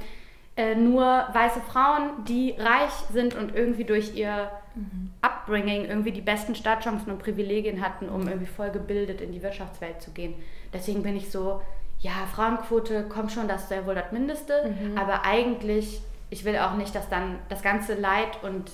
[0.56, 5.12] äh, nur weiße Frauen, die reich sind und irgendwie durch ihr mhm.
[5.22, 10.02] Upbringing irgendwie die besten Startchancen und Privilegien hatten, um irgendwie voll gebildet in die Wirtschaftswelt
[10.02, 10.34] zu gehen.
[10.74, 11.62] Deswegen bin ich so,
[12.00, 14.98] ja, Frauenquote kommt schon, das ist ja wohl das Mindeste, mhm.
[14.98, 18.72] aber eigentlich, ich will auch nicht, dass dann das ganze Leid und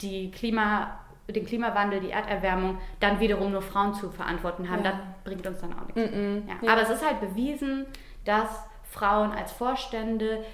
[0.00, 1.00] die Klima
[1.32, 4.84] den Klimawandel, die Erderwärmung dann wiederum nur Frauen zu verantworten haben.
[4.84, 4.92] Ja.
[4.92, 6.12] Das bringt uns dann auch nichts.
[6.12, 6.42] Mm -mm.
[6.48, 6.72] Ja.
[6.72, 7.86] Aber es ist halt bewiesen,
[8.24, 8.48] dass
[8.82, 10.44] Frauen als Vorstände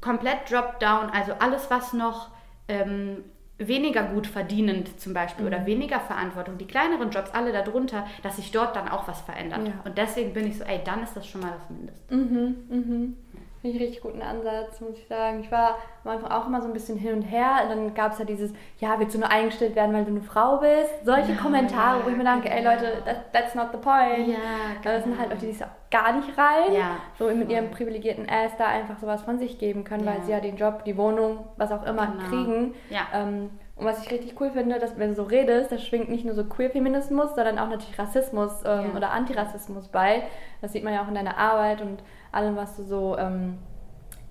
[0.00, 2.30] komplett drop-down, also alles, was noch
[2.68, 3.24] ähm,
[3.58, 5.52] weniger gut verdienend zum Beispiel mhm.
[5.52, 9.66] oder weniger Verantwortung, die kleineren Jobs alle darunter, dass sich dort dann auch was verändert.
[9.66, 9.74] Ja.
[9.84, 12.14] Und deswegen bin ich so, ey, dann ist das schon mal das Mindeste.
[12.14, 13.16] Mhm, mhm.
[13.64, 15.40] Finde ich richtig guten Ansatz, muss ich sagen.
[15.40, 17.60] Ich war am Anfang auch immer so ein bisschen hin und her.
[17.62, 20.20] Und dann gab es ja dieses, ja, willst du nur eingestellt werden, weil du eine
[20.20, 21.02] Frau bist?
[21.02, 24.28] Solche ja, Kommentare, ja, wo ich mir denke, ey Leute, that, that's not the point.
[24.28, 24.34] Ja,
[24.82, 24.96] genau.
[24.96, 26.74] Das sind halt auch die, sich gar nicht rein.
[26.74, 30.32] Ja, so mit ihrem privilegierten Ass da einfach sowas von sich geben können, weil sie
[30.32, 32.24] ja den Job, die Wohnung, was auch immer genau.
[32.28, 32.74] kriegen.
[33.14, 36.24] Ähm, und was ich richtig cool finde, dass wenn du so redest, da schwingt nicht
[36.24, 38.96] nur so Queer-Feminismus, sondern auch natürlich Rassismus ähm, ja.
[38.96, 40.24] oder Antirassismus bei.
[40.60, 42.02] Das sieht man ja auch in deiner Arbeit und
[42.34, 43.58] allem, was du so ähm,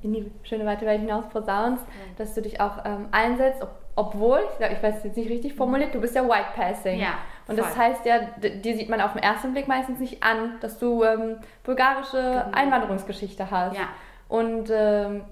[0.01, 2.15] in die schöne weite Welt hinaus posaunst, mhm.
[2.17, 5.93] dass du dich auch ähm, einsetzt, ob, obwohl, ich, ich weiß jetzt nicht richtig formuliert,
[5.93, 6.99] du bist ja White Passing.
[6.99, 7.13] Ja,
[7.47, 10.79] und das heißt ja, dir sieht man auf den ersten Blick meistens nicht an, dass
[10.79, 12.57] du ähm, bulgarische genau.
[12.57, 13.77] Einwanderungsgeschichte hast.
[13.77, 13.89] Ja.
[14.29, 15.25] Und ähm,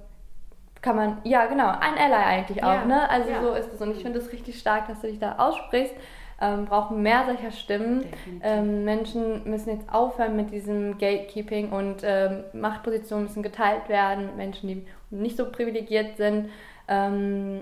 [0.82, 2.86] kann man, ja genau, ein Ally eigentlich auch, ja.
[2.86, 3.10] ne?
[3.10, 3.42] Also ja.
[3.42, 3.82] so ist es.
[3.82, 5.96] Und ich finde es richtig stark, dass du dich da aussprichst
[6.42, 8.06] ähm, brauchen mehr solcher Stimmen.
[8.42, 14.38] Ähm, Menschen müssen jetzt aufhören mit diesem Gatekeeping und ähm, Machtpositionen müssen geteilt werden mit
[14.38, 16.50] Menschen, die nicht so privilegiert sind.
[16.88, 17.62] Ähm,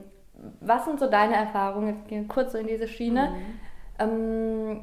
[0.62, 1.96] was sind so deine Erfahrungen?
[1.96, 3.32] Jetzt gehen wir kurz so in diese Schiene.
[3.32, 3.60] Mhm.
[4.00, 4.80] Ähm,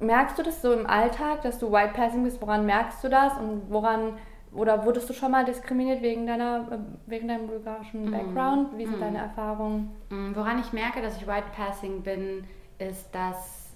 [0.00, 2.42] merkst du das so im Alltag, dass du White Passing bist?
[2.42, 4.14] Woran merkst du das und woran
[4.52, 8.76] oder wurdest du schon mal diskriminiert wegen deiner äh, wegen deinem bulgarischen Background?
[8.76, 9.92] Wie sind deine Erfahrungen?
[10.10, 12.44] Mm, Woran ich merke, dass ich White Passing bin,
[12.78, 13.70] ist, dass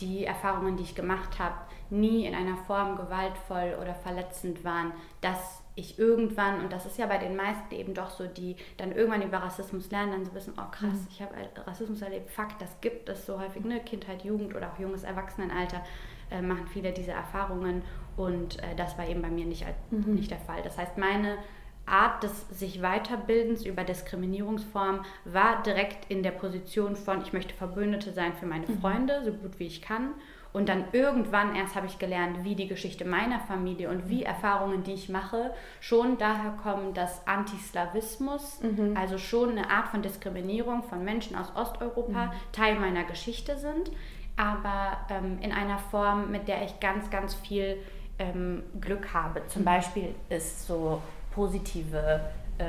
[0.00, 1.54] die Erfahrungen, die ich gemacht habe,
[1.88, 7.06] nie in einer Form gewaltvoll oder verletzend waren, dass ich irgendwann, und das ist ja
[7.06, 10.54] bei den meisten eben doch so, die dann irgendwann über Rassismus lernen, dann so wissen,
[10.58, 11.34] oh krass, ich habe
[11.66, 13.80] Rassismus erlebt, fuck, das gibt es so häufig, ne?
[13.80, 15.82] Kindheit, Jugend oder auch junges Erwachsenenalter
[16.30, 17.82] äh, machen viele diese Erfahrungen
[18.16, 20.62] und äh, das war eben bei mir nicht, als- nicht der Fall.
[20.62, 21.36] Das heißt, meine
[21.86, 28.12] Art des sich Weiterbildens über Diskriminierungsformen war direkt in der Position von, ich möchte Verbündete
[28.12, 30.10] sein für meine Freunde, so gut wie ich kann.
[30.52, 34.82] Und dann irgendwann erst habe ich gelernt, wie die Geschichte meiner Familie und wie Erfahrungen,
[34.84, 38.60] die ich mache, schon daher kommen, dass Antislawismus,
[38.94, 43.92] also schon eine Art von Diskriminierung von Menschen aus Osteuropa, Teil meiner Geschichte sind,
[44.36, 47.76] aber ähm, in einer Form, mit der ich ganz, ganz viel
[48.18, 49.46] ähm, Glück habe.
[49.48, 51.02] Zum Beispiel ist so
[51.36, 52.20] positive,
[52.58, 52.64] äh,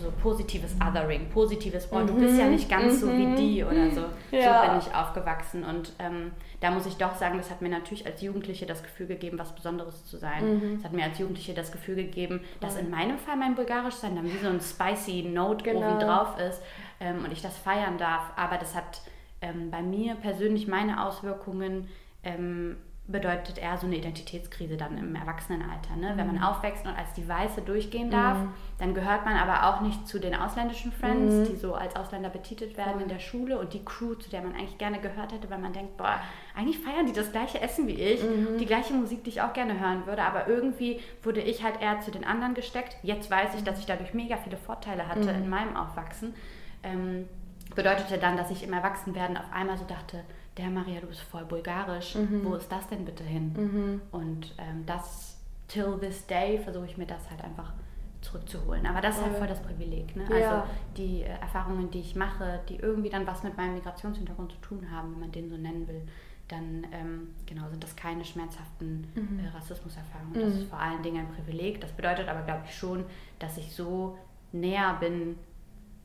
[0.00, 4.04] so positives Othering, positives, oh, du bist ja nicht ganz so wie die oder so.
[4.30, 4.62] Ja.
[4.64, 6.30] So bin ich aufgewachsen und ähm,
[6.60, 9.52] da muss ich doch sagen, das hat mir natürlich als Jugendliche das Gefühl gegeben, was
[9.52, 10.76] Besonderes zu sein.
[10.78, 14.14] Es hat mir als Jugendliche das Gefühl gegeben, dass in meinem Fall mein Bulgarisch sein
[14.14, 15.90] dann wie so ein spicy Note Genau.
[15.90, 16.62] oben drauf ist
[17.00, 18.30] ähm, und ich das feiern darf.
[18.36, 19.00] Aber das hat
[19.40, 21.88] ähm, bei mir persönlich meine Auswirkungen
[22.22, 22.76] ähm,
[23.08, 25.96] bedeutet eher so eine Identitätskrise dann im Erwachsenenalter.
[25.96, 26.12] Ne?
[26.14, 28.38] Wenn man aufwächst und als die Weiße durchgehen darf,
[28.78, 32.76] dann gehört man aber auch nicht zu den ausländischen Friends, die so als Ausländer betitelt
[32.76, 35.58] werden in der Schule und die Crew, zu der man eigentlich gerne gehört hätte, weil
[35.58, 36.20] man denkt, boah,
[36.56, 38.20] eigentlich feiern die das gleiche Essen wie ich,
[38.60, 42.00] die gleiche Musik, die ich auch gerne hören würde, aber irgendwie wurde ich halt eher
[42.00, 42.96] zu den anderen gesteckt.
[43.02, 46.34] Jetzt weiß ich, dass ich dadurch mega viele Vorteile hatte in meinem Aufwachsen.
[46.84, 47.28] Ähm,
[47.74, 50.22] bedeutete dann, dass ich im Erwachsenwerden auf einmal so dachte,
[50.56, 54.00] der Maria, du bist voll bulgarisch, wo ist das denn bitte hin?
[54.10, 55.38] Und ähm, das,
[55.68, 57.72] till this day, versuche ich mir das halt einfach
[58.22, 58.86] zurückzuholen.
[58.86, 60.14] Aber das ist halt voll das Privileg.
[60.16, 60.24] Ne?
[60.30, 60.50] Ja.
[60.50, 64.58] Also die äh, Erfahrungen, die ich mache, die irgendwie dann was mit meinem Migrationshintergrund zu
[64.58, 66.02] tun haben, wenn man den so nennen will,
[66.48, 70.34] dann ähm, genau sind das keine schmerzhaften äh, Rassismuserfahrungen.
[70.34, 71.80] Das ist vor allen Dingen ein Privileg.
[71.80, 73.04] Das bedeutet aber, glaube ich, schon,
[73.38, 74.18] dass ich so
[74.52, 75.36] näher bin,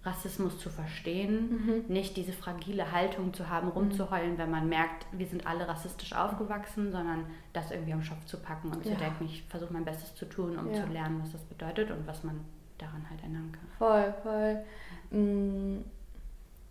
[0.08, 5.46] Rassismus zu verstehen, nicht diese fragile Haltung zu haben, rumzuheulen, wenn man merkt, wir sind
[5.46, 8.96] alle rassistisch aufgewachsen, sondern das irgendwie am Schopf zu packen und zu Ja.
[8.96, 10.84] denken, ich versuche mein Bestes zu tun, um Ja.
[10.86, 12.40] zu lernen, was das bedeutet und was man
[12.78, 13.68] daran halt ändern kann.
[13.78, 14.64] Voll, voll.
[15.12, 15.84] Mm,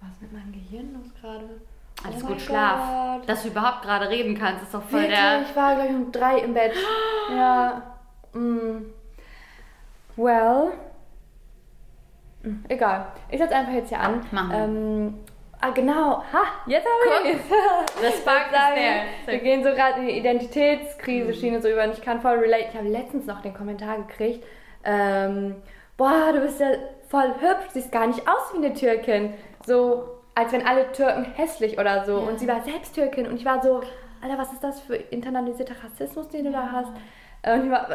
[0.01, 1.49] was mit meinem Gehirn los gerade?
[2.05, 3.19] Alles Oh gut, Schlaf.
[3.21, 3.29] Gott.
[3.29, 5.43] Dass du überhaupt gerade reden kannst, ist doch voll Wirklich, der...
[5.43, 6.73] ich war gleich um drei im Bett.
[7.31, 7.83] ja.
[8.35, 8.85] Mm.
[10.17, 10.73] Well.
[12.47, 13.07] Mm, Egal.
[13.31, 14.25] Ich setze einfach jetzt hier an.
[14.31, 14.53] Machen.
[14.55, 15.15] Ähm,
[15.61, 16.23] ah, genau.
[16.33, 17.37] Ha, jetzt habe ich
[18.01, 19.03] The spark is there.
[19.27, 22.67] Wir gehen so gerade in die Identitätskrise-Schiene so über und ich kann voll relate.
[22.71, 24.45] Ich habe letztens noch den Kommentar gekriegt.
[24.85, 25.57] Ähm,
[25.97, 26.69] boah, du bist ja
[27.09, 29.35] voll hübsch, siehst gar nicht aus wie eine Türkin.
[29.67, 30.05] So,
[30.35, 32.19] als wenn alle Türken hässlich oder so.
[32.19, 33.81] Und sie war selbst Türkin und ich war so,
[34.23, 36.91] Alter, was ist das für internalisierter Rassismus, den du da hast?
[37.45, 37.89] Und ich war,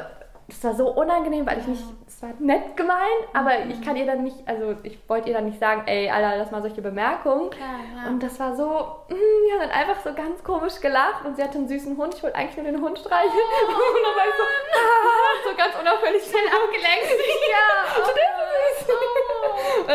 [0.52, 4.06] das war so unangenehm, weil ich nicht, es war nett gemeint, aber ich kann ihr
[4.06, 7.50] dann nicht, also ich wollte ihr dann nicht sagen, ey, Alter, lass mal solche Bemerkungen.
[7.58, 8.10] ja.
[8.10, 8.66] Und das war so,
[9.08, 12.14] mm, die hat dann einfach so ganz komisch gelacht und sie hatte einen süßen Hund,
[12.16, 13.32] ich wollte eigentlich nur den Hund streicheln.
[13.32, 14.44] und dann war ich so,
[14.78, 16.22] ah, so ganz unauffällig.
[16.22, 17.12] abgelenkt.
[17.52, 17.82] ja,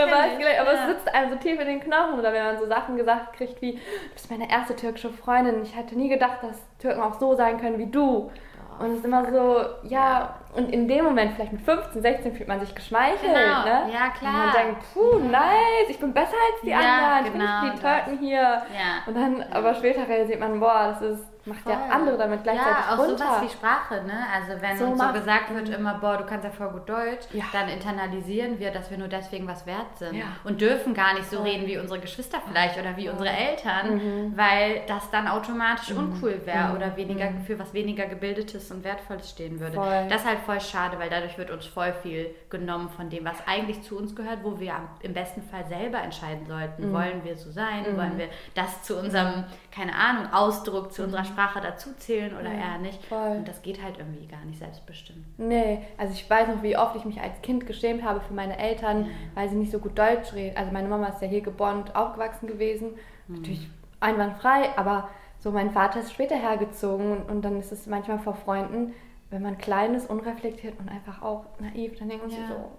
[0.06, 0.80] kenn ich ich, gleich, aber ja.
[0.80, 2.18] es sitzt einem so tief in den Knochen.
[2.18, 5.62] Oder wenn man so Sachen gesagt kriegt wie, du bist meine erste türkische Freundin.
[5.62, 8.30] Ich hätte nie gedacht, dass Türken auch so sein können wie du.
[8.78, 12.48] Und es ist immer so, ja, und in dem Moment, vielleicht mit 15, 16, fühlt
[12.48, 13.92] man sich geschmeichelt, Genau, ne?
[13.92, 14.32] ja, klar.
[14.32, 17.62] Und man denkt, puh, nice, ich bin besser als die Ja, anderen, ich bin genau
[17.62, 17.82] nicht wie die.
[17.82, 18.40] Türken hier.
[18.40, 18.62] Ja.
[19.06, 21.90] Und dann, aber später realisiert man, boah, das ist, macht ja Voll.
[21.92, 23.18] andere damit gleichzeitig Ja, auch runter.
[23.18, 24.26] sowas wie Sprache, ne?
[24.34, 27.26] Also wenn So uns so gesagt wird immer, boah, du kannst ja voll gut Deutsch,
[27.32, 27.44] Ja.
[27.52, 30.24] dann internalisieren wir, dass wir nur deswegen was wert sind Ja.
[30.42, 34.32] und dürfen gar nicht so reden wie unsere Geschwister vielleicht oder wie unsere Eltern, Mhm.
[34.36, 39.60] weil das dann automatisch uncool wäre oder weniger für was weniger gebildetes und wertvolles stehen
[39.60, 39.74] würde.
[39.74, 40.06] Voll.
[40.08, 43.82] Das halt voll schade, weil dadurch wird uns voll viel genommen von dem, was eigentlich
[43.82, 46.48] zu uns gehört, wo wir im besten Fall selber entscheiden Mhm.
[46.48, 46.92] sollten.
[46.92, 47.84] Wollen wir so sein?
[47.96, 53.02] Wollen wir das zu unserem, keine Ahnung, Ausdruck, zu unserer Sprache dazuzählen oder eher nicht?
[53.02, 53.06] Mhm.
[53.08, 53.36] voll.
[53.38, 55.24] Und das geht halt irgendwie gar nicht selbstbestimmt.
[55.38, 58.58] Nee, also ich weiß noch, wie oft ich mich als Kind geschämt habe für meine
[58.58, 60.56] Eltern, weil sie nicht so gut Deutsch reden.
[60.56, 62.94] Also meine Mama ist ja hier geboren und aufgewachsen gewesen.
[63.28, 63.68] Natürlich
[64.00, 68.34] einwandfrei, aber so mein Vater ist später hergezogen und, und dann ist es manchmal vor
[68.34, 68.94] Freunden,
[69.30, 72.48] wenn man klein ist, unreflektiert und einfach auch naiv, dann denken sie Ja.
[72.48, 72.70] so,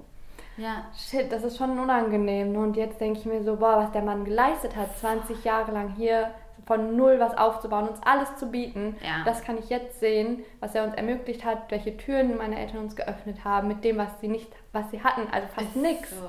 [0.62, 0.86] Ja.
[0.98, 2.56] shit, das ist schon unangenehm.
[2.56, 5.90] Und jetzt denke ich mir so, boah, was der Mann geleistet hat, 20 Jahre lang
[5.96, 6.32] hier
[6.66, 9.24] von null was aufzubauen, uns alles zu bieten, Ja.
[9.24, 12.96] das kann ich jetzt sehen, was er uns ermöglicht hat, welche Türen meine Eltern uns
[12.96, 16.10] geöffnet haben, mit dem, was sie nicht, was sie hatten, also fast nichts.
[16.12, 16.26] So.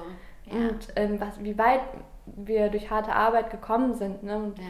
[0.56, 0.68] Ja.
[0.68, 1.80] Und ähm, was, wie weit
[2.26, 4.22] wir durch harte Arbeit gekommen sind.
[4.22, 4.36] Ne?
[4.36, 4.64] Und ja.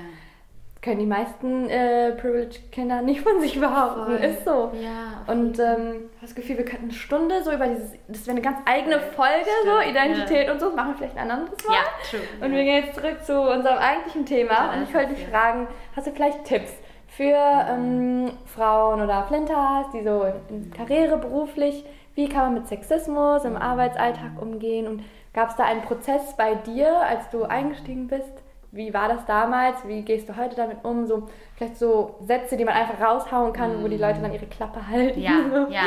[0.81, 4.17] Können die meisten äh, Privileged-Kinder nicht von sich behaupten.
[4.17, 4.25] Voll.
[4.25, 4.71] Ist so.
[4.81, 8.43] Ja, Und ähm, das Gefühl, wir könnten eine Stunde so über dieses, das wäre eine
[8.43, 11.75] ganz eigene Folge, so Stimmt, Identität und so, das machen wir vielleicht ein anderes Mal.
[11.75, 12.21] Ja, true.
[12.41, 14.53] Und wir gehen jetzt zurück zu unserem eigentlichen Thema.
[14.53, 16.73] Ja, und ich wollte dich fragen, hast du vielleicht Tipps
[17.09, 23.45] für ähm, Frauen oder Flinters, die so in Karriere beruflich, wie kann man mit Sexismus
[23.45, 24.87] im Arbeitsalltag umgehen?
[24.87, 28.43] Und gab es da einen Prozess bei dir, als du eingestiegen bist?
[28.71, 29.87] Wie war das damals?
[29.87, 31.07] Wie gehst du heute damit um?
[31.07, 34.87] So vielleicht so Sätze, die man einfach raushauen kann, wo die Leute dann ihre Klappe
[34.87, 35.21] halten.
[35.21, 35.83] Ja, ja.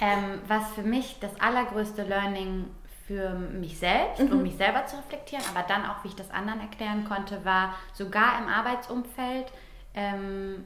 [0.00, 2.64] Ähm, was für mich das allergrößte Learning
[3.06, 6.60] für mich selbst, um mich selber zu reflektieren, aber dann auch, wie ich das anderen
[6.60, 9.52] erklären konnte, war sogar im Arbeitsumfeld
[9.94, 10.64] ähm,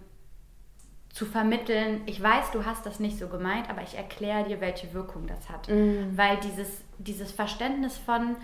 [1.16, 4.92] zu vermitteln, ich weiß, du hast das nicht so gemeint, aber ich erkläre dir, welche
[4.92, 5.66] Wirkung das hat.
[6.14, 8.37] Weil dieses, dieses Verständnis von,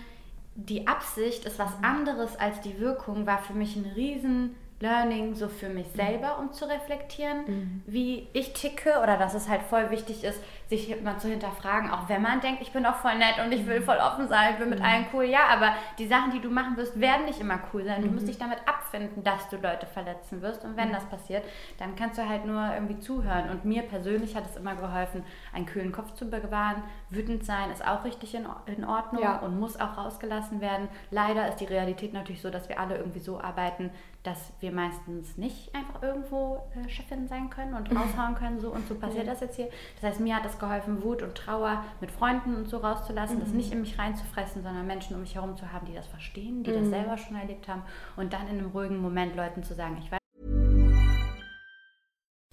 [0.55, 5.47] die Absicht ist was anderes als die Wirkung, war für mich ein riesen Learning so
[5.47, 10.23] für mich selber, um zu reflektieren, wie ich ticke oder dass es halt voll wichtig
[10.25, 13.51] ist, sich immer zu hinterfragen, auch wenn man denkt, ich bin doch voll nett und
[13.53, 16.41] ich will voll offen sein, ich bin mit allen cool, ja, aber die Sachen, die
[16.41, 18.01] du machen wirst, werden nicht immer cool sein.
[18.01, 20.65] Du musst dich damit abfinden, dass du Leute verletzen wirst.
[20.65, 21.43] Und wenn das passiert,
[21.77, 23.49] dann kannst du halt nur irgendwie zuhören.
[23.51, 26.83] Und mir persönlich hat es immer geholfen, einen kühlen Kopf zu bewahren.
[27.09, 29.37] Wütend sein ist auch richtig in, in Ordnung Ja.
[29.37, 30.89] und muss auch rausgelassen werden.
[31.11, 33.91] Leider ist die Realität natürlich so, dass wir alle irgendwie so arbeiten,
[34.23, 38.87] dass wir meistens nicht einfach irgendwo äh, Chefin sein können und raushauen können, so und
[38.87, 39.69] so passiert das jetzt hier.
[40.01, 43.49] Das heißt, mir hat es geholfen, Wut und Trauer mit Freunden und so rauszulassen, das
[43.49, 46.71] nicht in mich reinzufressen, sondern Menschen um mich herum zu haben, die das verstehen, die
[46.71, 47.83] das selber schon erlebt haben
[48.15, 50.19] und dann in einem ruhigen Moment Leuten zu sagen, ich weiß,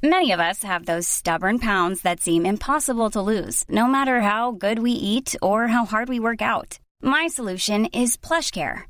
[0.03, 4.51] Many of us have those stubborn pounds that seem impossible to lose, no matter how
[4.51, 6.79] good we eat or how hard we work out.
[7.03, 8.90] My solution is PlushCare.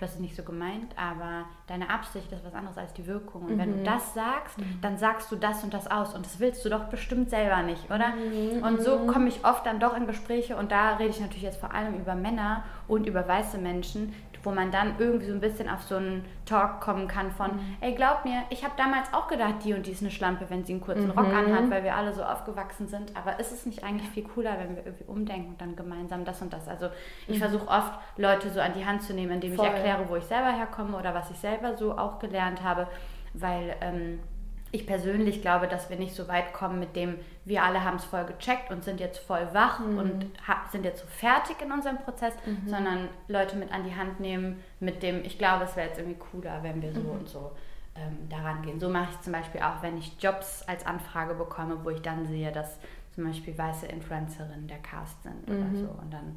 [0.00, 3.42] Du hast es nicht so gemeint, aber deine Absicht ist was anderes als die Wirkung.
[3.42, 6.14] Und wenn du das sagst, dann sagst du das und das aus.
[6.14, 8.14] Und das willst du doch bestimmt selber nicht, oder?
[8.62, 11.60] Und so komme ich oft dann doch in Gespräche und da rede ich natürlich jetzt
[11.60, 15.68] vor allem über Männer und über weiße Menschen, wo man dann irgendwie so ein bisschen
[15.68, 17.50] auf so einen Talk kommen kann von,
[17.80, 20.64] ey, glaub mir, ich habe damals auch gedacht, die und die ist eine Schlampe, wenn
[20.64, 23.14] sie einen kurzen Rock anhat, weil wir alle so aufgewachsen sind.
[23.16, 26.40] Aber ist es nicht eigentlich viel cooler, wenn wir irgendwie umdenken und dann gemeinsam das
[26.40, 26.68] und das?
[26.68, 26.88] Also
[27.28, 29.66] ich versuche oft, Leute so an die Hand zu nehmen, indem Voll.
[29.66, 32.88] ich erkläre, wo ich selber herkomme oder was ich selber so auch gelernt habe,
[33.34, 34.20] weil ähm,
[34.72, 37.16] ich persönlich glaube, dass wir nicht so weit kommen mit dem,
[37.50, 41.00] wir alle haben es voll gecheckt und sind jetzt voll wach und ha sind jetzt
[41.02, 42.32] so fertig in unserem Prozess,
[42.66, 46.18] sondern Leute mit an die Hand nehmen mit dem, ich glaube, es wäre jetzt irgendwie
[46.18, 47.52] cooler, wenn wir so und so
[47.96, 48.78] ähm, daran gehen.
[48.80, 52.26] So mache ich zum Beispiel auch, wenn ich Jobs als Anfrage bekomme, wo ich dann
[52.26, 52.78] sehe, dass
[53.12, 55.88] zum Beispiel weiße Influencerinnen der Cast sind oder so.
[56.00, 56.36] Und dann,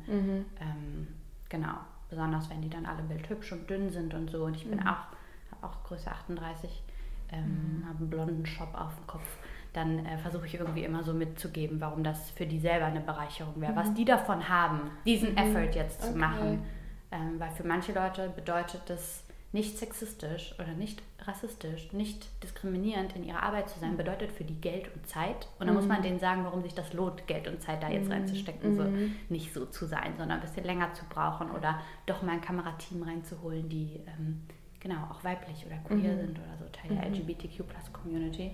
[0.60, 1.08] ähm,
[1.47, 1.76] genau,
[2.10, 4.45] besonders wenn die dann alle bildhübsch und dünn sind und so.
[4.45, 5.06] Und ich bin auch,
[5.52, 6.84] habe auch Größe 38,
[7.32, 9.38] ähm, habe einen blonden Shop auf dem Kopf.
[9.74, 13.60] Dann äh, versuche ich irgendwie immer so mitzugeben, warum das für die selber eine Bereicherung
[13.60, 13.76] wäre.
[13.76, 16.20] Was die davon haben, diesen Effort jetzt zu Okay.
[16.20, 16.64] machen.
[17.12, 23.24] Ähm, weil für manche Leute bedeutet das nicht sexistisch oder nicht rassistisch, nicht diskriminierend in
[23.24, 25.48] ihrer Arbeit zu sein, bedeutet für die Geld und Zeit.
[25.60, 28.10] Und dann muss man denen sagen, warum sich das lohnt, Geld und Zeit da jetzt
[28.10, 28.84] reinzustecken, so
[29.30, 33.04] nicht so zu sein, sondern ein bisschen länger zu brauchen oder doch mal ein Kamerateam
[33.04, 34.42] reinzuholen, die ähm,
[34.80, 38.52] genau auch weiblich oder queer sind oder so Teil der LGBTQ-Plus-Community.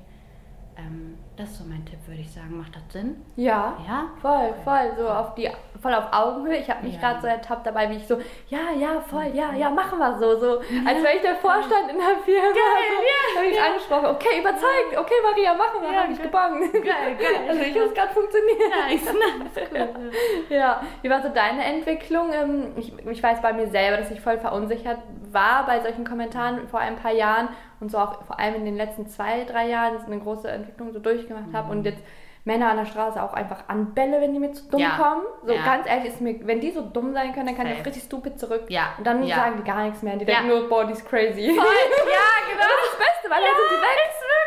[0.79, 2.57] Ähm, das ist so mein Tipp, würde ich sagen.
[2.57, 3.17] Macht das Sinn?
[3.35, 4.05] Ja, Ja?
[4.21, 5.49] voll, voll, so auf die,
[5.81, 6.57] voll auf Augenhöhe.
[6.57, 6.99] Ich habe mich Ja.
[6.99, 10.37] gerade so ertappt dabei, wie ich so, ja, ja, voll, ja, ja, machen wir so,
[10.37, 12.47] so, als wäre ich der Vorstand in der Firma.
[12.49, 16.21] Geil, so, ja, Habe ich angesprochen, okay, überzeugt, okay, Maria, machen wir, Ja, habe ich
[16.21, 16.73] gebannt.
[16.73, 17.39] Geil, geil.
[17.49, 18.59] Also ich habe es gerade funktioniert.
[18.69, 20.11] Nice, nice, cool.
[20.49, 22.31] Ja, wie war so deine Entwicklung?
[22.33, 24.97] Ähm, Ich, ich weiß bei mir selber, dass ich voll verunsichert
[25.31, 28.75] war bei solchen Kommentaren vor ein paar Jahren und so auch vor allem in den
[28.75, 32.01] letzten zwei, drei Jahren eine große Entwicklung so durchgemacht habe und jetzt
[32.45, 34.97] Männer an der Straße auch einfach anbelle, wenn die mir zu dumm Ja.
[34.97, 35.23] kommen.
[35.43, 35.63] So Ja.
[35.63, 37.81] ganz ehrlich, ist mir, wenn die so dumm sein können, dann kann ich Safe.
[37.81, 38.63] auch richtig stupid zurück.
[38.69, 38.93] Ja.
[38.97, 39.35] Und dann Ja.
[39.35, 40.15] sagen die gar nichts mehr.
[40.15, 40.35] Die Ja.
[40.39, 41.41] denken nur, boah, die ist crazy.
[41.47, 41.61] ja, genau.
[41.61, 43.95] Das ist das Beste, trotzdem, alle sind die weg.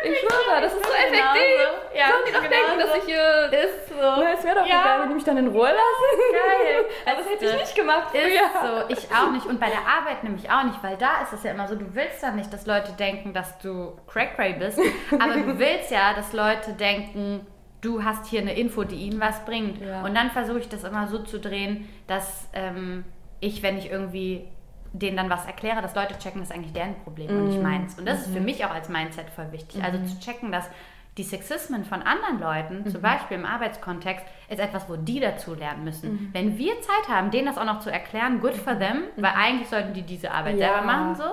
[0.05, 1.23] ich schwöre, das ist so effektiv.
[1.23, 1.97] Genauso.
[1.97, 3.53] Ja, Sollen die doch denken, dass ich hier...
[3.63, 3.95] Ist so.
[3.95, 4.81] Na, es wäre doch Ja.
[4.81, 6.33] egal, wenn die mich dann in Ruhe lassen.
[6.33, 6.85] Geil.
[7.05, 8.81] Aber das hätte ich nicht gemacht Ist früher.
[8.81, 9.45] so, ich auch nicht.
[9.45, 11.85] Und bei der Arbeit nämlich auch nicht, weil da ist es ja immer so, du
[11.95, 14.77] willst dann nicht, dass Leute denken, dass du cray-cray bist,
[15.19, 17.47] aber du willst ja, dass Leute denken,
[17.83, 19.79] du hast hier eine Info, die ihnen was bringt.
[19.81, 20.03] Ja.
[20.03, 23.03] Und dann versuche ich das immer so zu drehen, dass ähm,
[23.39, 24.45] ich, wenn ich irgendwie
[24.93, 27.47] denen dann was erkläre, dass Leute checken, das ist eigentlich deren Problem und Mhm.
[27.47, 27.97] nicht meins.
[27.99, 29.83] Und das ist für mich auch als Mindset voll wichtig.
[29.83, 30.69] Also zu checken, dass
[31.17, 32.87] die Sexismen von anderen Leuten, Mhm.
[32.91, 36.11] zum Beispiel im Arbeitskontext, ist etwas, wo die dazu lernen müssen.
[36.13, 36.29] Mhm.
[36.33, 39.67] Wenn wir Zeit haben, denen das auch noch zu erklären, good for them, weil eigentlich
[39.69, 40.69] sollten die diese Arbeit Ja.
[40.73, 41.23] selber machen, so.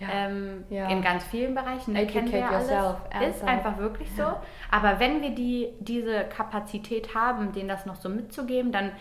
[0.00, 0.08] Ja.
[0.12, 0.88] Ähm, Ja.
[0.88, 2.70] In ganz vielen Bereichen, ne, kennen wir Educate alles.
[2.70, 2.96] yourself,
[3.36, 4.24] Ist einfach wirklich so.
[4.70, 8.92] Aber wenn wir die, diese Kapazität haben, denen das noch so mitzugeben, dann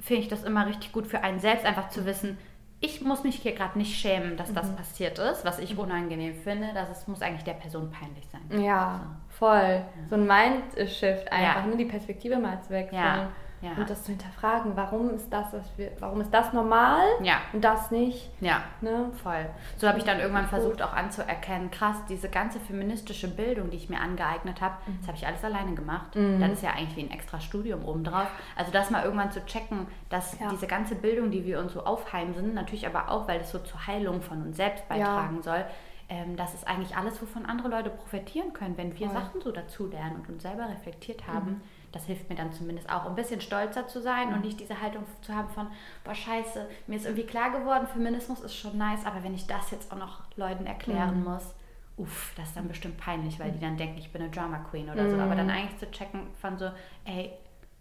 [0.00, 2.36] finde ich das immer richtig gut für einen selbst, einfach zu wissen,
[2.84, 4.54] ich muss mich hier gerade nicht schämen, dass Mhm.
[4.56, 6.66] das passiert ist, was ich unangenehm finde.
[6.74, 8.60] Das ist, muss eigentlich der Person peinlich sein.
[8.60, 9.82] Ja, voll.
[10.10, 11.66] So ein Mindshift einfach, Ja.
[11.66, 11.76] ne?
[11.76, 12.98] die Perspektive mal zu wechseln.
[12.98, 13.28] Ja,
[13.62, 13.70] ja.
[13.78, 17.36] Und das zu hinterfragen, warum ist das, was wir, warum ist das normal Ja.
[17.52, 18.30] und das nicht?
[18.40, 18.62] Ja.
[18.80, 19.10] Ne?
[19.22, 19.46] Voll.
[19.78, 23.88] So habe ich dann irgendwann versucht auch anzuerkennen, krass, diese ganze feministische Bildung, die ich
[23.88, 24.98] mir angeeignet habe, Mhm.
[24.98, 26.08] das habe ich alles alleine gemacht.
[26.40, 28.26] Das ist ja eigentlich wie ein extra Studium obendrauf.
[28.56, 30.48] Also das mal irgendwann zu checken, dass Ja.
[30.50, 33.86] diese ganze Bildung, die wir uns so aufheimsen, natürlich aber auch, weil es so zur
[33.86, 35.64] Heilung von uns selbst beitragen soll,
[36.08, 39.16] ähm, das ist eigentlich alles, wovon andere Leute profitieren können, wenn wir Voll.
[39.18, 41.50] Sachen so dazu lernen und uns selber reflektiert haben.
[41.52, 41.60] Mhm.
[41.92, 45.04] Das hilft mir dann zumindest auch, ein bisschen stolzer zu sein und nicht diese Haltung
[45.20, 45.66] zu haben von,
[46.04, 49.70] boah, scheiße, mir ist irgendwie klar geworden, Feminismus ist schon nice, aber wenn ich das
[49.70, 51.24] jetzt auch noch Leuten erklären Mhm.
[51.24, 51.54] muss,
[51.98, 54.88] uff, das ist dann bestimmt peinlich, weil die dann denken, ich bin eine Drama Queen
[54.88, 55.16] oder so.
[55.16, 55.22] Mhm.
[55.22, 56.70] Aber dann eigentlich zu checken von so,
[57.04, 57.30] ey,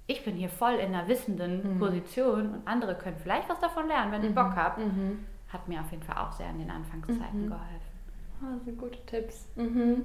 [0.07, 1.79] ich bin hier voll in einer wissenden Mhm.
[1.79, 4.81] Position und andere können vielleicht was davon lernen, wenn ich Bock habe.
[5.47, 7.47] Hat mir auf jeden Fall auch sehr in den Anfangszeiten Mhm.
[7.47, 7.91] geholfen.
[8.43, 9.47] Oh, das sind gute Tipps.
[9.55, 10.03] Mhm.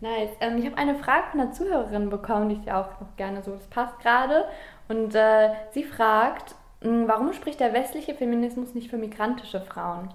[0.00, 0.30] Nice.
[0.40, 3.42] Ähm, ich habe eine Frage von einer Zuhörerin bekommen, die ich dir auch noch gerne
[3.42, 4.44] so, das passt gerade.
[4.88, 10.10] Und äh, sie fragt, mh, warum spricht der westliche Feminismus nicht für migrantische Frauen?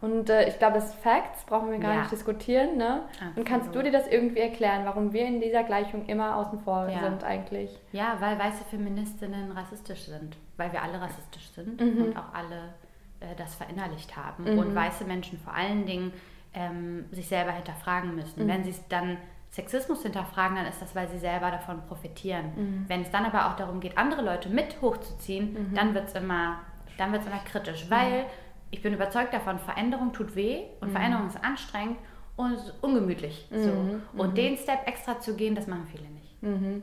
[0.00, 1.98] Und äh, ich glaube, das ist Facts, brauchen wir gar Ja.
[2.02, 2.76] nicht diskutieren.
[2.76, 3.02] Ne?
[3.34, 6.88] Und kannst du dir das irgendwie erklären, warum wir in dieser Gleichung immer außen vor
[6.88, 7.00] Ja.
[7.00, 7.76] sind eigentlich?
[7.90, 12.02] Ja, weil weiße Feministinnen rassistisch sind, weil wir alle rassistisch sind Mhm.
[12.02, 12.74] und auch alle
[13.18, 14.46] äh, das verinnerlicht haben.
[14.56, 16.12] Und weiße Menschen vor allen Dingen
[16.58, 18.44] ähm, sich selber hinterfragen müssen.
[18.44, 18.48] Mhm.
[18.48, 19.18] Wenn sie es dann
[19.50, 22.46] Sexismus hinterfragen, dann ist das, weil sie selber davon profitieren.
[22.56, 22.84] Mhm.
[22.88, 26.60] Wenn es dann aber auch darum geht, andere Leute mit hochzuziehen, dann wird es immer,
[26.98, 28.26] dann wird's immer kritisch, weil
[28.70, 31.96] ich bin überzeugt davon, Veränderung tut weh und Veränderung ist anstrengend
[32.36, 33.48] und ungemütlich.
[33.50, 34.20] So.
[34.20, 36.36] Und den Step extra zu gehen, das machen viele nicht.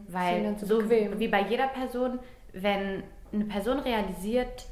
[0.08, 1.20] Weil so bequem.
[1.20, 2.20] wie bei jeder Person,
[2.54, 4.66] wenn eine Person realisiert,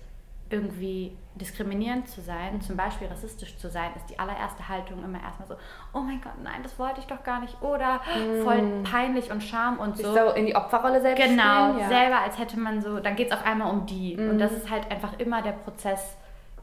[0.54, 5.48] irgendwie diskriminierend zu sein, zum Beispiel rassistisch zu sein, ist die allererste Haltung immer erstmal
[5.48, 5.56] so,
[5.94, 7.60] oh mein Gott, nein, das wollte ich doch gar nicht.
[7.62, 8.02] Oder
[8.44, 10.13] voll peinlich und Scham und so.
[10.13, 11.88] so in die Opferrolle selbst Genau, spielen, ja.
[11.88, 14.16] selber, als hätte man so, dann geht es auf einmal um die.
[14.16, 16.18] Und das ist halt einfach immer der Prozess,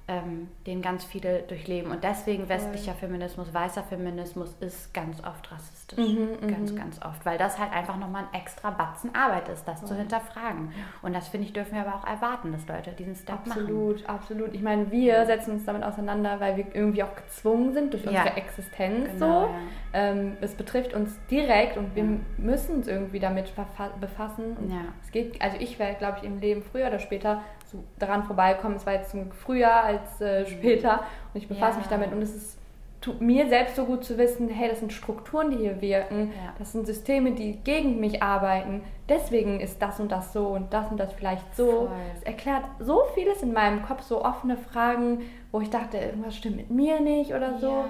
[0.08, 1.90] ähm, den ganz viele durchleben.
[1.92, 5.98] Und deswegen westlicher Feminismus, weißer Feminismus ist ganz oft rassistisch.
[6.46, 7.24] ganz, ganz oft.
[7.26, 10.72] Weil das halt einfach nochmal ein extra Batzen Arbeit ist, das zu hinterfragen.
[11.02, 13.62] Und das, finde ich, dürfen wir aber auch erwarten, dass Leute diesen Step machen.
[13.62, 14.54] Absolut, absolut.
[14.54, 18.10] Ich meine, wir setzen uns damit auseinander, weil wir irgendwie auch gezwungen sind durch Ja.
[18.10, 19.46] unsere Existenz Genau, so.
[19.46, 19.50] ja.
[19.92, 22.04] Ähm, es betrifft uns direkt und wir
[22.38, 23.52] müssen uns irgendwie damit
[24.00, 24.56] befassen.
[24.68, 24.76] Ja.
[25.04, 28.76] Es geht, also ich werde, glaube ich, im Leben früher oder später so daran vorbeikommen.
[28.76, 31.00] Es war jetzt zum früher als äh, später
[31.32, 31.78] und ich befasse Ja.
[31.78, 32.56] mich damit und es ist
[33.02, 36.52] tut mir selbst so gut zu wissen, hey, das sind Strukturen, die hier wirken, Ja.
[36.58, 38.82] das sind Systeme, die gegen mich arbeiten.
[39.08, 41.88] Deswegen ist das und das so und das und das vielleicht so.
[42.14, 46.56] Es erklärt so vieles in meinem Kopf, so offene Fragen, wo ich dachte, irgendwas stimmt
[46.58, 47.68] mit mir nicht oder so.
[47.70, 47.86] Ja.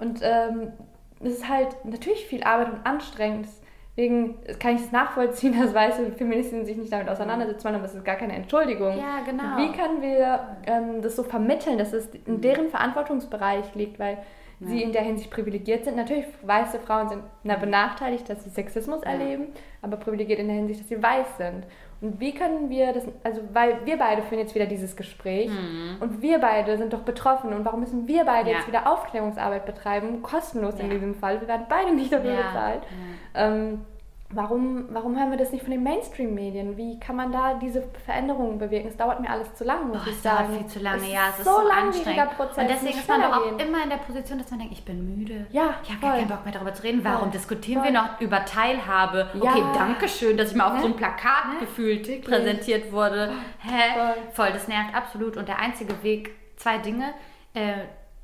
[0.00, 0.72] Und ähm,
[1.20, 3.46] es ist halt natürlich viel Arbeit und anstrengend.
[3.98, 7.94] Deswegen kann ich es nachvollziehen, dass weiße Feministinnen sich nicht damit auseinandersetzen wollen, aber es
[7.94, 8.96] ist gar keine Entschuldigung.
[8.96, 9.56] Ja, genau.
[9.56, 14.18] Wie können wir ähm, das so vermitteln, dass es in deren Verantwortungsbereich liegt, weil
[14.60, 15.96] sie in der Hinsicht privilegiert sind?
[15.96, 19.48] Natürlich, weiße Frauen sind na, benachteiligt, dass sie Sexismus erleben,
[19.82, 21.64] aber privilegiert in der Hinsicht, dass sie weiß sind.
[22.00, 25.50] Und wie können wir das, also weil wir beide führen jetzt wieder dieses Gespräch
[26.00, 28.50] und wir beide sind doch betroffen und warum müssen wir beide Mhm.
[28.52, 28.56] Ja.
[28.58, 30.94] jetzt wieder Aufklärungsarbeit betreiben, kostenlos in Ja.
[30.94, 32.82] diesem Fall, wir werden beide nicht dafür bezahlt.
[33.34, 33.84] Ähm,
[34.30, 36.76] warum, warum hören wir das nicht von den Mainstream-Medien?
[36.76, 38.88] Wie kann man da diese Veränderungen bewirken?
[38.88, 40.56] Es dauert mir alles zu lang, muss Oh, ich es dauert sagen.
[40.58, 42.36] viel zu lange, es ja, es ist so, so langwieriger anstrengend.
[42.36, 42.58] Prozess.
[42.58, 44.84] und es deswegen ist man doch auch immer in der Position, dass man denkt, ich
[44.84, 45.46] bin müde.
[45.50, 47.02] Ja, ich habe gar keinen Bock mehr darüber zu reden.
[47.04, 47.30] Warum Voll.
[47.30, 47.92] diskutieren Voll.
[47.92, 49.30] wir noch über Teilhabe?
[49.34, 49.50] Ja.
[49.50, 50.80] Okay, danke schön, dass ich mal auf Ne?
[50.82, 52.24] so ein Plakat gefühlt Wirklich.
[52.26, 53.32] präsentiert wurde.
[53.60, 53.94] Hä?
[53.94, 54.14] Voll.
[54.32, 55.36] Voll, das nervt absolut.
[55.36, 57.14] Und der einzige Weg, zwei Dinge.
[57.54, 57.72] Äh,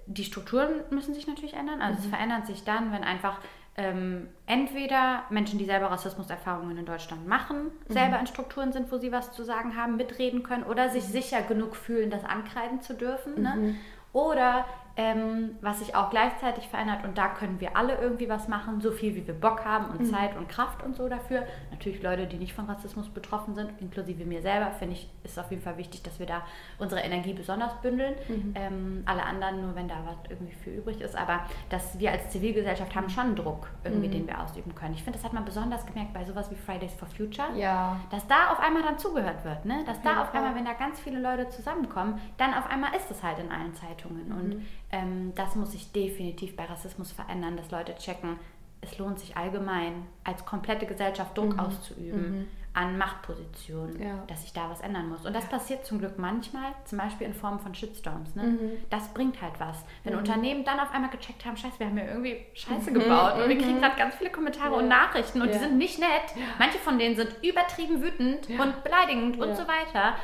[0.06, 1.80] die Strukturen müssen sich natürlich ändern.
[1.80, 3.38] Also es verändert sich dann, wenn einfach
[3.76, 9.10] ähm, entweder Menschen, die selber Rassismuserfahrungen in Deutschland machen, selber in Strukturen sind, wo sie
[9.10, 13.42] was zu sagen haben, mitreden können oder sich sicher genug fühlen, das ankreiden zu dürfen.
[13.42, 13.74] Ne?
[14.12, 14.64] Oder
[14.96, 18.92] ähm, was sich auch gleichzeitig verändert und da können wir alle irgendwie was machen, so
[18.92, 21.44] viel wie wir Bock haben und Zeit und Kraft und so dafür.
[21.70, 25.50] Natürlich Leute, die nicht von Rassismus betroffen sind, inklusive mir selber, finde ich, ist auf
[25.50, 26.42] jeden Fall wichtig, dass wir da
[26.78, 28.14] unsere Energie besonders bündeln.
[28.54, 31.16] Ähm, alle anderen nur, wenn da was irgendwie für übrig ist.
[31.16, 31.40] Aber
[31.70, 34.94] dass wir als Zivilgesellschaft haben schon Druck irgendwie, den wir ausüben können.
[34.94, 37.48] Ich finde, das hat man besonders gemerkt bei sowas wie Fridays for Future.
[37.56, 37.96] Ja.
[38.10, 39.82] Dass da auf einmal dann zugehört wird, ne?
[39.86, 43.22] Dass da auf einmal, wenn da ganz viele Leute zusammenkommen, dann auf einmal ist es
[43.22, 44.32] halt in allen Zeitungen.
[44.32, 44.62] Und
[44.94, 48.38] ähm, das muss sich definitiv bei Rassismus verändern, dass Leute checken,
[48.80, 54.24] es lohnt sich allgemein als komplette Gesellschaft Druck auszuüben an Machtpositionen, Ja.
[54.26, 55.24] dass sich da was ändern muss.
[55.24, 58.34] Und das passiert zum Glück manchmal, zum Beispiel in Form von Shitstorms.
[58.34, 58.76] Ne?
[58.90, 59.84] Das bringt halt was.
[60.02, 63.48] Wenn Unternehmen dann auf einmal gecheckt haben, scheiße, wir haben ja irgendwie Scheiße gebaut und
[63.48, 65.60] wir kriegen gerade ganz viele Kommentare und Nachrichten und die Ja.
[65.60, 66.34] sind nicht nett.
[66.58, 69.54] Manche von denen sind übertrieben wütend und beleidigend und Ja.
[69.54, 70.14] so weiter.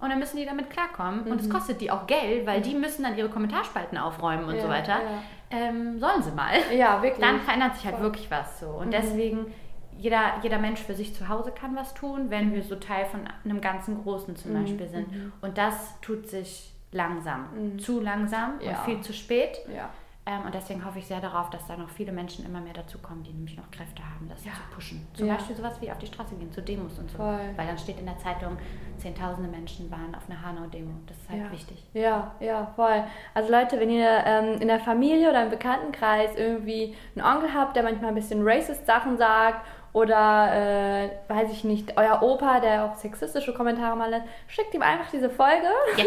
[0.00, 1.22] Und dann müssen die damit klarkommen.
[1.30, 4.62] Und es kostet die auch Geld, weil die müssen dann ihre Kommentarspalten aufräumen und Ja,
[4.62, 4.94] so weiter.
[5.02, 5.22] ja.
[5.50, 6.54] Ähm, sollen sie mal.
[6.74, 7.24] Ja, wirklich.
[7.26, 8.04] Dann verändert sich halt Voll.
[8.04, 8.66] wirklich was so.
[8.68, 9.52] Und deswegen,
[9.98, 13.20] jeder, jeder Mensch für sich zu Hause kann was tun, wenn wir so Teil von
[13.44, 15.32] einem ganzen Großen zum Beispiel sind.
[15.42, 17.78] Und das tut sich langsam.
[17.78, 19.58] Zu langsam und viel zu spät.
[19.74, 19.90] Ja.
[20.30, 22.98] Ähm, und deswegen hoffe ich sehr darauf, dass da noch viele Menschen immer mehr dazu
[22.98, 24.52] kommen, die nämlich noch Kräfte haben, das Ja.
[24.52, 25.06] zu pushen.
[25.14, 25.34] Zum Ja.
[25.34, 27.16] Beispiel sowas wie auf die Straße gehen, zu Demos und so.
[27.16, 27.40] Voll.
[27.56, 28.56] Weil dann steht in der Zeitung,
[28.98, 30.92] zehntausende Menschen waren auf einer Hanau-Demo.
[31.06, 31.50] Das ist halt ja.
[31.50, 31.84] wichtig.
[31.94, 33.02] Ja, ja, voll.
[33.34, 37.74] Also Leute, wenn ihr ähm, in der Familie oder im Bekanntenkreis irgendwie einen Onkel habt,
[37.74, 42.84] der manchmal ein bisschen racist Sachen sagt oder, äh, weiß ich nicht, euer Opa, der
[42.84, 45.66] auch sexistische Kommentare mal lässt, schickt ihm einfach diese Folge.
[45.96, 46.06] Yes.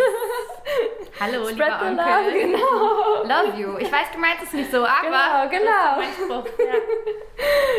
[1.20, 1.96] Hallo, Spread lieber Onkel.
[1.98, 3.24] love, genau.
[3.24, 3.78] Love you.
[3.80, 6.02] Ich weiß, du meinst es nicht so, aber Genau, genau.
[6.42, 6.46] Spruch.
[6.60, 6.74] Ja.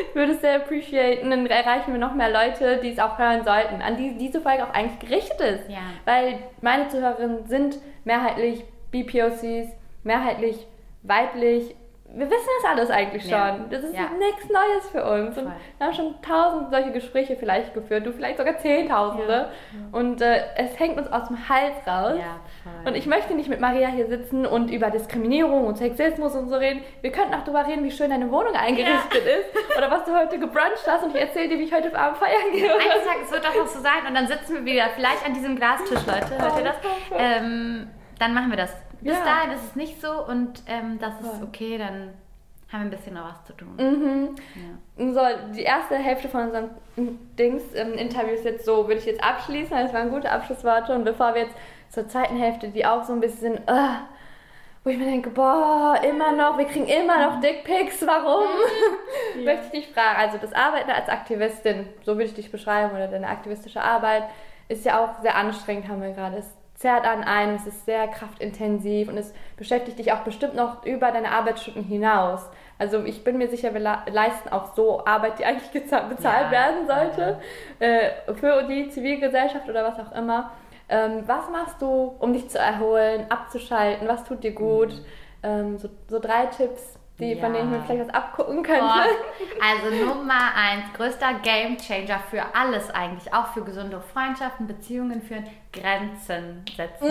[0.09, 3.45] Ich würde es sehr appreciaten, dann erreichen wir noch mehr Leute, die es auch hören
[3.45, 5.71] sollten, an die diese Folge auch eigentlich gerichtet ist.
[5.71, 5.79] Ja.
[6.05, 9.69] Weil meine Zuhörerinnen sind mehrheitlich BPOCs,
[10.03, 10.67] mehrheitlich
[11.03, 11.75] weiblich.
[12.17, 13.33] Wir wissen das alles eigentlich schon.
[13.33, 13.59] Ja.
[13.71, 14.03] Das ist Ja.
[14.19, 15.37] nichts Neues für uns.
[15.37, 15.47] Und
[15.79, 19.51] wir haben schon tausend solche Gespräche vielleicht geführt, du vielleicht sogar zehntausende.
[19.93, 22.17] Und äh, es hängt uns aus dem Hals raus.
[22.19, 22.41] Ja.
[22.89, 26.57] Und ich möchte nicht mit Maria hier sitzen und über Diskriminierung und Sexismus und so
[26.57, 26.83] reden.
[27.01, 30.39] Wir könnten auch darüber reden, wie schön deine Wohnung eingerichtet ist oder was du heute
[30.39, 32.73] gebruncht hast und ich erzähle dir, wie ich heute Abend feiern gehe.
[32.73, 35.57] Eines Tages wird doch noch so sein und dann sitzen wir wieder vielleicht an diesem
[35.57, 36.39] Glastisch, Leute.
[36.41, 36.77] Hört ihr das?
[37.19, 37.89] Ähm,
[38.19, 38.73] dann machen wir das.
[39.05, 39.25] Bis Ja.
[39.25, 41.47] dahin ist es nicht so und ähm, das ist Voll.
[41.49, 42.15] okay, dann
[42.73, 43.77] haben wir ein bisschen noch was zu tun.
[43.77, 44.35] Mhm.
[44.97, 45.13] Ja.
[45.13, 46.71] So, die erste Hälfte von unserem
[47.39, 49.77] Dings ähm, Interview ist jetzt so, würde ich jetzt abschließen.
[49.77, 50.95] Das waren gute Abschlussworte.
[50.95, 51.57] Und bevor wir jetzt
[51.91, 53.89] zur zweiten Hälfte, die auch so ein bisschen, äh,
[54.83, 58.49] wo ich mir denke, boah, immer noch, wir kriegen immer noch Dickpics, warum?
[59.45, 63.07] Möchte ich dich fragen, also das Arbeiten als Aktivistin, so würde ich dich beschreiben, oder
[63.09, 64.25] deine aktivistische Arbeit,
[64.69, 66.39] ist ja auch sehr anstrengend, haben wir gerade.
[66.39, 70.85] Es zerrt an einem, es ist sehr kraftintensiv und es beschäftigt dich auch bestimmt noch
[70.85, 72.49] über deine Arbeitsstunden hinaus.
[72.79, 76.51] Also ich bin mir sicher, wir leisten auch so Arbeit, die eigentlich bezahlt Ja.
[76.51, 77.41] werden sollte,
[77.79, 80.51] äh, für die Zivilgesellschaft oder was auch immer.
[80.89, 84.09] Ähm, was machst du, um dich zu erholen, abzuschalten?
[84.09, 84.93] Was tut dir gut?
[85.43, 87.61] Ähm, so, so drei Tipps, die, von Ja.
[87.61, 88.81] denen ich mir vielleicht was abgucken könnte.
[88.83, 89.07] Boah,
[89.63, 95.45] also Nummer eins, größter Game Changer für alles eigentlich, auch für gesunde Freundschaften, Beziehungen führen,
[95.73, 97.07] Grenzen setzen.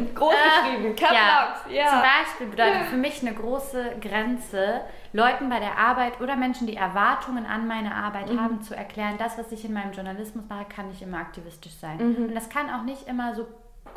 [0.00, 1.54] Mm, groß geschrieben, Caps ja.
[1.70, 1.86] Ja.
[1.90, 4.82] Zum Beispiel bedeutet für mich eine große Grenze,
[5.12, 8.40] Leuten bei der Arbeit oder Menschen, die Erwartungen an meine Arbeit Mhm.
[8.42, 11.96] haben, zu erklären, das, was ich in meinem Journalismus mache, kann nicht immer aktivistisch sein.
[11.96, 12.24] Mhm.
[12.26, 13.46] Und das kann auch nicht immer so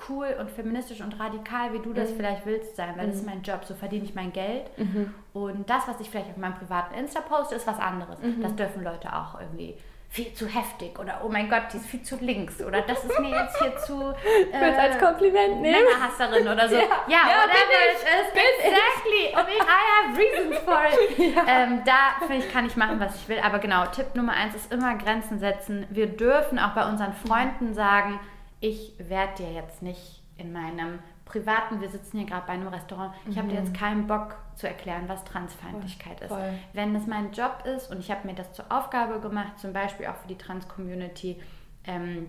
[0.08, 1.96] cool und feministisch und radikal, wie du Mhm.
[1.96, 4.70] das vielleicht willst sein, weil das ist mein Job, so verdiene ich mein Geld.
[4.78, 5.14] Mhm.
[5.34, 8.18] Und das, was ich vielleicht auf meinem privaten Insta poste, ist was anderes.
[8.22, 8.42] Mhm.
[8.42, 9.76] Das dürfen Leute auch irgendwie
[10.12, 13.20] viel zu heftig oder oh mein Gott, die ist viel zu links oder das ist
[13.20, 14.12] mir jetzt hier zu
[14.52, 15.78] es als Kompliment nehmen.
[15.86, 16.74] Männerhasserin oder so.
[16.74, 18.64] Ja, Ja, whatever bin it is.
[18.66, 19.40] Exactly.
[19.40, 21.36] Und ich, I have reasons for it.
[21.48, 23.38] Ähm, da, finde ich, kann ich machen, was ich will.
[23.44, 25.86] Aber genau, Tipp Nummer eins ist immer Grenzen setzen.
[25.92, 28.20] Wir dürfen auch bei unseren Freunden sagen,
[28.60, 33.14] ich werde dir jetzt nicht in meinem privaten, wir sitzen hier gerade bei einem Restaurant,
[33.30, 36.32] ich habe dir jetzt keinen Bock zu erklären, was Transfeindlichkeit ist.
[36.32, 36.36] Mhm.
[36.36, 36.54] Voll.
[36.74, 40.08] Wenn es mein Job ist und ich habe mir das zur Aufgabe gemacht, zum Beispiel
[40.08, 41.40] auch für die Trans-Community,
[41.86, 42.28] ähm,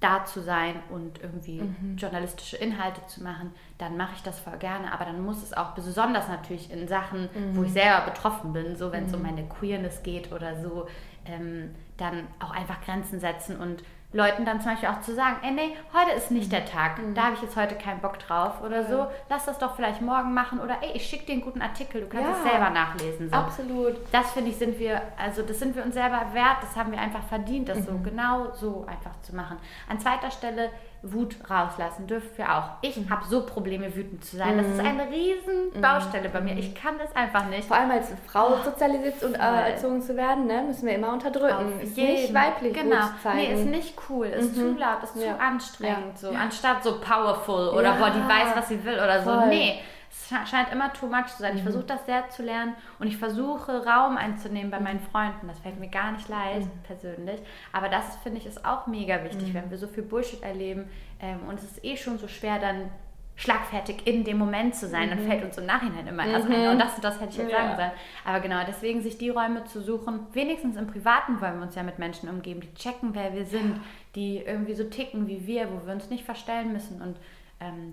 [0.00, 1.96] da zu sein und irgendwie Mhm.
[1.96, 4.92] journalistische Inhalte zu machen, dann mache ich das voll gerne.
[4.92, 7.66] Aber dann muss es auch besonders natürlich in Sachen, wo Mhm.
[7.66, 10.86] ich selber betroffen bin, so wenn es um meine Queerness geht oder so,
[11.24, 13.82] ähm, dann auch einfach Grenzen setzen und
[14.14, 17.14] Leuten dann zum Beispiel auch zu sagen, ey, nee, heute ist nicht der Tag, Mhm.
[17.14, 20.32] da habe ich jetzt heute keinen Bock drauf oder so, lass das doch vielleicht morgen
[20.32, 22.36] machen oder ey, ich schicke dir einen guten Artikel, du kannst Ja.
[22.36, 23.28] es selber nachlesen.
[23.28, 23.34] So.
[23.36, 23.96] Absolut.
[24.12, 27.00] Das finde ich, sind wir, also das sind wir uns selber wert, das haben wir
[27.00, 27.84] einfach verdient, das Mhm.
[27.86, 29.58] so genau so einfach zu machen.
[29.90, 30.70] An zweiter Stelle
[31.12, 32.70] Wut rauslassen dürfen wir auch.
[32.82, 33.10] Ich Mhm.
[33.10, 34.56] habe so Probleme, wütend zu sein.
[34.58, 36.56] Das ist eine riesen Baustelle bei mir.
[36.56, 37.68] Ich kann das einfach nicht.
[37.68, 41.80] Vor allem als Frau sozialisiert und äh, erzogen zu werden, ne, müssen wir immer unterdrücken.
[41.82, 42.34] ist nicht jeden.
[42.34, 42.96] weiblich genau.
[42.96, 43.36] Wut zeigen.
[43.38, 45.34] Nee, ist nicht cool, ist zu laut, ist Ja.
[45.34, 46.18] zu anstrengend.
[46.18, 46.30] So.
[46.30, 47.96] Anstatt so powerful oder Ja.
[47.96, 49.30] boah, die weiß, was sie will oder so.
[49.30, 49.48] Voll.
[49.48, 49.80] Nee,
[50.16, 51.56] es sche- scheint immer too much zu sein.
[51.56, 55.48] Ich versuche das sehr zu lernen und ich versuche Raum einzunehmen bei meinen Freunden.
[55.48, 57.40] Das fällt mir gar nicht leicht, persönlich.
[57.72, 60.88] Aber das, finde ich, ist auch mega wichtig, wenn wir so viel Bullshit erleben.
[61.20, 62.90] Ähm, und es ist eh schon so schwer, dann
[63.36, 66.68] schlagfertig in dem Moment zu sein, dann fällt uns im Nachhinein immer erst ein.
[66.68, 67.58] Und das und das hätte ich jetzt Ja.
[67.58, 67.90] sagen sollen.
[68.24, 71.82] Aber genau, deswegen sich die Räume zu suchen, wenigstens im Privaten wollen wir uns ja
[71.82, 73.80] mit Menschen umgeben, die checken, wer wir sind,
[74.14, 77.02] die irgendwie so ticken wie wir, wo wir uns nicht verstellen müssen.
[77.02, 77.16] Und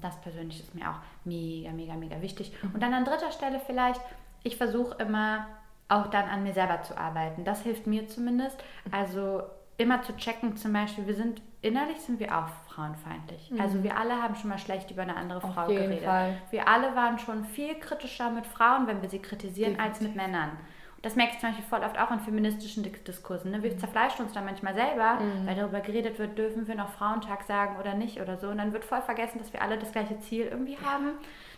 [0.01, 2.51] das persönlich ist mir auch mega, mega, mega wichtig.
[2.73, 4.01] Und dann an dritter Stelle vielleicht,
[4.43, 5.47] ich versuche immer
[5.87, 7.43] auch dann an mir selber zu arbeiten.
[7.43, 8.63] Das hilft mir zumindest.
[8.91, 9.43] Also
[9.77, 13.51] immer zu checken, zum Beispiel, wir sind innerlich sind wir auch frauenfeindlich.
[13.59, 16.03] Also wir alle haben schon mal schlecht über eine andere Frau geredet.
[16.03, 16.37] Fall.
[16.49, 20.51] Wir alle waren schon viel kritischer mit Frauen, wenn wir sie kritisieren, als mit Männern.
[21.01, 23.49] Das merke ich zum Beispiel voll oft auch in feministischen Dis- Diskursen.
[23.51, 23.63] Ne?
[23.63, 27.77] Wir zerfleischen uns da manchmal selber, weil darüber geredet wird, dürfen wir noch Frauentag sagen
[27.79, 28.49] oder nicht oder so.
[28.49, 31.13] Und dann wird voll vergessen, dass wir alle das gleiche Ziel irgendwie haben.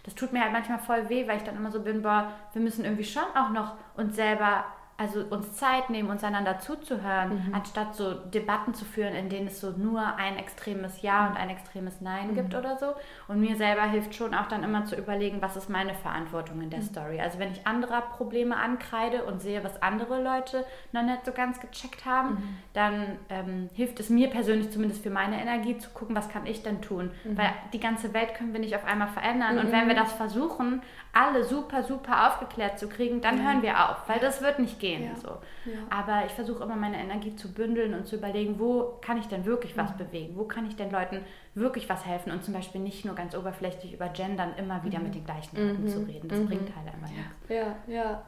[0.06, 2.62] Das tut mir halt manchmal voll weh, weil ich dann immer so bin, boah, wir
[2.62, 4.64] müssen irgendwie schon auch noch uns selber
[4.98, 9.60] also uns Zeit nehmen, uns einander zuzuhören, anstatt so Debatten zu führen, in denen es
[9.60, 12.94] so nur ein extremes Ja und ein extremes Nein gibt oder so.
[13.28, 16.70] Und mir selber hilft schon auch dann immer zu überlegen, was ist meine Verantwortung in
[16.70, 17.20] der Story.
[17.20, 21.60] Also wenn ich anderer Probleme ankreide und sehe, was andere Leute noch nicht so ganz
[21.60, 22.38] gecheckt haben,
[22.74, 26.62] dann ähm, hilft es mir persönlich zumindest für meine Energie zu gucken, was kann ich
[26.62, 27.12] denn tun.
[27.36, 29.58] Weil die ganze Welt können wir nicht auf einmal verändern.
[29.58, 30.82] Und wenn wir das versuchen,
[31.14, 35.16] alle super, super aufgeklärt zu kriegen, dann hören wir auf, weil das wird nicht gehen.
[35.16, 35.38] So.
[35.92, 39.46] Aber ich versuche immer meine Energie zu bündeln und zu überlegen, wo kann ich denn
[39.46, 40.36] wirklich was bewegen?
[40.36, 41.20] Wo kann ich den Leuten
[41.54, 42.32] wirklich was helfen?
[42.32, 45.88] Und zum Beispiel nicht nur ganz oberflächlich über Gendern immer wieder mit den gleichen Leuten
[45.88, 46.28] zu reden.
[46.28, 47.50] Das bringt halt einfach nichts.
[47.50, 48.24] Ja, ja.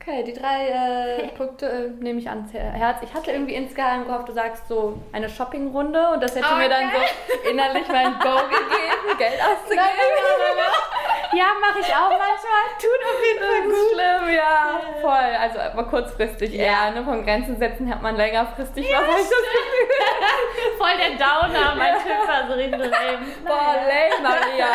[0.00, 3.02] Okay, die drei äh, Punkte äh, nehme ich ans Her- Herz.
[3.02, 6.70] Ich hatte irgendwie insgeheim gehofft, du sagst so eine Shoppingrunde und das hätte Oh, mir
[6.70, 6.96] dann so
[7.50, 9.84] innerlich mein Go gegeben, Geld auszugeben.
[11.32, 12.66] Ja, mache ich auch manchmal.
[12.80, 13.74] Tut auf jeden Fall gut.
[13.92, 15.32] schlimm, ja, voll.
[15.40, 17.04] Also aber kurzfristig eher, ne?
[17.04, 19.06] Von Grenzen setzen hat man längerfristig was.
[19.06, 19.46] das Gefühl.
[20.78, 23.26] Voll der Downer, mein Typ war so richtig lame.
[23.46, 24.66] Boah, lame, Maria.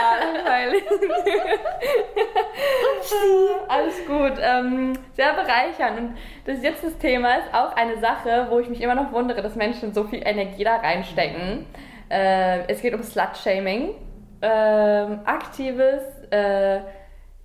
[3.67, 4.33] Alles gut.
[4.39, 5.99] Ähm, sehr bereichernd.
[5.99, 9.41] Und das jetzt das Thema ist auch eine Sache, wo ich mich immer noch wundere,
[9.41, 11.65] dass Menschen so viel Energie da reinstecken.
[12.09, 13.95] Äh, es geht um Slut-Shaming.
[14.41, 16.81] Ähm, aktives, äh,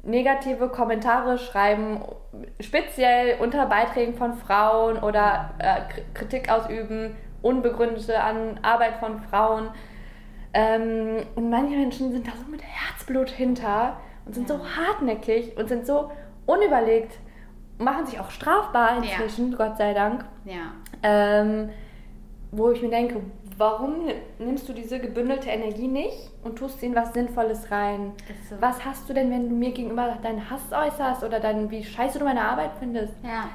[0.03, 2.01] negative Kommentare schreiben,
[2.59, 5.81] speziell unter Beiträgen von Frauen oder äh,
[6.15, 9.69] Kritik ausüben, unbegründete an Arbeit von Frauen.
[10.53, 15.69] Ähm, und manche Menschen sind da so mit Herzblut hinter und sind so hartnäckig und
[15.69, 16.11] sind so
[16.47, 17.19] unüberlegt,
[17.81, 20.25] machen sich auch strafbar inzwischen, Gott sei Dank.
[20.45, 20.73] Ja.
[21.03, 21.71] Ähm,
[22.53, 23.21] wo ich mir denke,
[23.57, 24.09] warum
[24.39, 28.13] nimmst du diese gebündelte Energie nicht und tust in was Sinnvolles rein?
[28.49, 28.57] So.
[28.61, 32.19] Was hast du denn, wenn du mir gegenüber deinen Hass äußerst oder dann, wie scheiße
[32.19, 33.15] du meine Arbeit findest?
[33.23, 33.49] Ja.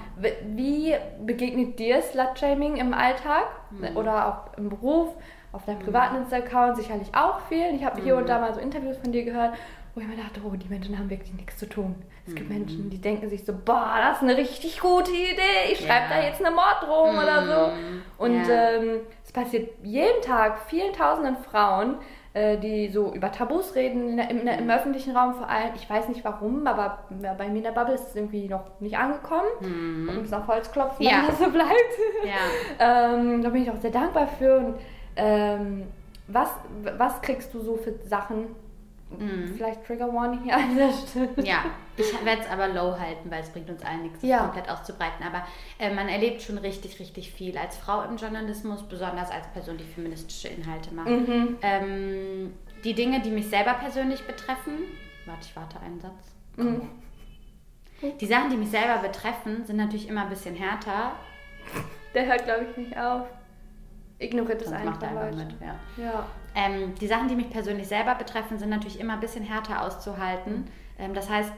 [0.56, 0.94] Wie
[1.26, 3.98] begegnet dir Slut-Shaming im Alltag Mhm.
[3.98, 5.10] oder auch im Beruf,
[5.52, 7.74] auf deinem privaten Insta-Account sicherlich auch viel.
[7.76, 8.22] Ich habe hier Mhm.
[8.22, 9.54] und da mal so Interviews von dir gehört,
[9.94, 11.96] wo ich mir dachte, oh, die Menschen haben wirklich nichts zu tun.
[12.28, 12.36] Es Mhm.
[12.38, 16.06] gibt Menschen, die denken sich so, boah, das ist eine richtig gute Idee, ich schreibe
[16.12, 16.18] Ja.
[16.18, 18.24] da jetzt eine Morddrohung oder so.
[18.24, 18.72] Und Ja.
[18.72, 21.96] ähm, es passiert jeden Tag vielen tausenden Frauen,
[22.34, 25.70] äh, die so über Tabus reden, der, im, im öffentlichen Raum vor allem.
[25.76, 27.00] Ich weiß nicht warum, aber
[27.38, 29.48] bei mir in der Bubble ist es irgendwie noch nicht angekommen.
[29.62, 31.24] Und muss auf Holz klopfen, Ja.
[31.28, 31.70] das so bleibt.
[32.26, 32.34] Ja.
[33.14, 34.58] ähm, da bin ich auch sehr dankbar für.
[34.58, 34.76] Und,
[35.16, 35.84] ähm,
[36.28, 36.50] was,
[36.98, 38.48] was kriegst du so für Sachen?
[39.56, 41.30] Vielleicht Trigger Warning hier an der Stelle.
[41.48, 41.66] Ja,
[41.98, 44.40] ich werde es aber low halten, weil es bringt uns allen nichts, das Ja.
[44.46, 45.26] komplett auszubreiten.
[45.26, 45.46] Aber
[45.80, 49.84] äh, man erlebt schon richtig, richtig viel als Frau im Journalismus, besonders als Person, die
[49.84, 51.08] feministische Inhalte macht.
[51.62, 52.54] Ähm,
[52.84, 54.74] die Dinge, die mich selber persönlich betreffen,
[55.26, 56.34] warte, ich warte einen Satz.
[56.56, 56.90] Komm.
[58.20, 61.14] Die Sachen, die mich selber betreffen, sind natürlich immer ein bisschen härter.
[62.14, 63.26] Der hört, glaube ich, nicht auf.
[64.20, 65.54] Ignoriert es Sonst macht einfach, einfach Leute.
[65.54, 65.62] mit.
[65.62, 65.76] Ja.
[66.04, 66.26] Ja.
[66.56, 70.68] Ähm, die Sachen, die mich persönlich selber betreffen, sind natürlich immer ein bisschen härter auszuhalten.
[70.98, 71.54] Ähm, das heißt,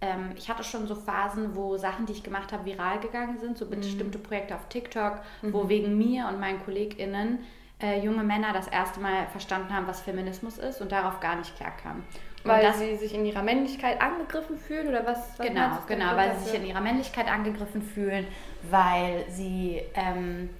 [0.00, 3.58] ähm, ich hatte schon so Phasen, wo Sachen, die ich gemacht habe, viral gegangen sind,
[3.58, 7.40] so bestimmte Projekte auf TikTok, wo wegen mir und meinen KollegInnen
[7.82, 11.56] äh, junge Männer das erste Mal verstanden haben, was Feminismus ist und darauf gar nicht
[11.56, 12.04] klarkamen.
[12.44, 15.36] Weil das, sie sich in ihrer Männlichkeit angegriffen fühlen oder was?
[15.36, 18.26] was genau, genau, weil sie sich in ihrer Männlichkeit angegriffen fühlen,
[18.70, 20.50] weil sie ähm,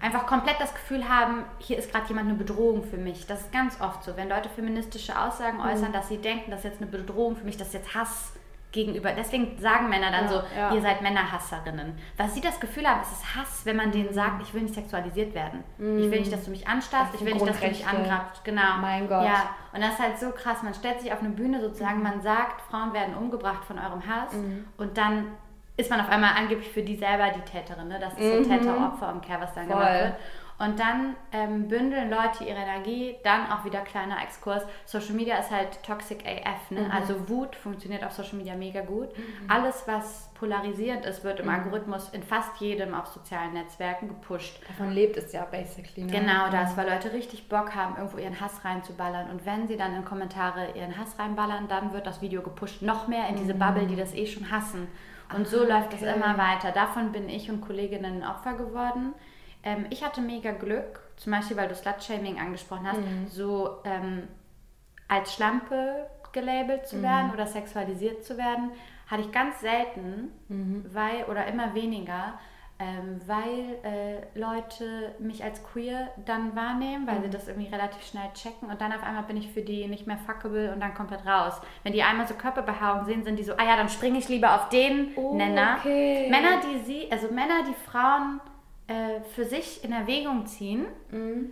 [0.00, 3.26] einfach komplett das Gefühl haben, hier ist gerade jemand eine Bedrohung für mich.
[3.26, 5.64] Das ist ganz oft so, wenn Leute feministische Aussagen mhm.
[5.64, 8.32] äußern, dass sie denken, das ist jetzt eine Bedrohung für mich, das ist jetzt Hass
[8.72, 9.12] gegenüber.
[9.12, 10.74] Deswegen sagen Männer dann ja, so, ja.
[10.74, 11.98] ihr seid Männerhasserinnen.
[12.16, 14.74] Weil sie das Gefühl haben, es ist Hass, wenn man denen sagt, ich will nicht
[14.74, 15.64] sexualisiert werden.
[15.78, 15.98] Mhm.
[15.98, 18.44] Ich will nicht, dass du mich anstarrst, ich will nicht, dass du mich angrabst.
[18.44, 18.78] Genau.
[18.80, 19.24] Mein Gott.
[19.24, 20.62] Ja, und das ist halt so krass.
[20.62, 22.04] Man stellt sich auf eine Bühne sozusagen, mhm.
[22.04, 24.66] man sagt, Frauen werden umgebracht von eurem Hass mhm.
[24.78, 25.26] und dann
[25.80, 27.88] ist man auf einmal angeblich für die selber die Täterin.
[27.88, 27.98] Ne?
[27.98, 28.48] Das ist so mhm.
[28.48, 29.76] Täter-Opfer-Umkehr, was dann Voll.
[29.76, 30.14] gemacht wird.
[30.60, 34.62] Und dann ähm, bündeln Leute ihre Energie, dann auch wieder kleiner Exkurs.
[34.84, 36.82] Social Media ist halt toxic AF, ne?
[36.82, 36.90] Mhm.
[36.90, 39.16] also Wut funktioniert auf Social Media mega gut.
[39.16, 39.48] Mhm.
[39.48, 41.52] Alles, was polarisierend ist, wird im mhm.
[41.52, 44.60] Algorithmus in fast jedem auf sozialen Netzwerken gepusht.
[44.68, 46.04] Davon lebt es ja basically.
[46.04, 46.12] Ne?
[46.12, 49.30] Genau das, weil Leute richtig Bock haben, irgendwo ihren Hass reinzuballern.
[49.30, 53.08] Und wenn sie dann in Kommentare ihren Hass reinballern, dann wird das Video gepusht, noch
[53.08, 53.60] mehr in diese mhm.
[53.60, 54.88] Bubble, die das eh schon hassen.
[55.34, 56.72] Und so ah, läuft es immer weiter.
[56.72, 59.14] Davon bin ich und Kolleginnen Opfer geworden.
[59.62, 63.28] Ähm, ich hatte mega Glück, zum Beispiel, weil du Slut-Shaming angesprochen hast, mhm.
[63.28, 64.28] so ähm,
[65.08, 67.34] als Schlampe gelabelt zu werden mhm.
[67.34, 68.70] oder sexualisiert zu werden,
[69.08, 70.84] hatte ich ganz selten, mhm.
[70.92, 72.38] weil oder immer weniger,
[72.80, 77.24] ähm, weil äh, Leute mich als queer dann wahrnehmen, weil mhm.
[77.24, 80.06] sie das irgendwie relativ schnell checken und dann auf einmal bin ich für die nicht
[80.06, 81.60] mehr fuckable und dann komplett raus.
[81.82, 84.54] Wenn die einmal so Körperbehaarung sehen, sind die so, ah ja, dann springe ich lieber
[84.54, 85.76] auf den oh, Nenner.
[85.78, 86.30] Okay.
[86.30, 88.40] Männer, die sie, also Männer, die Frauen
[88.86, 91.50] äh, für sich in Erwägung ziehen, mhm.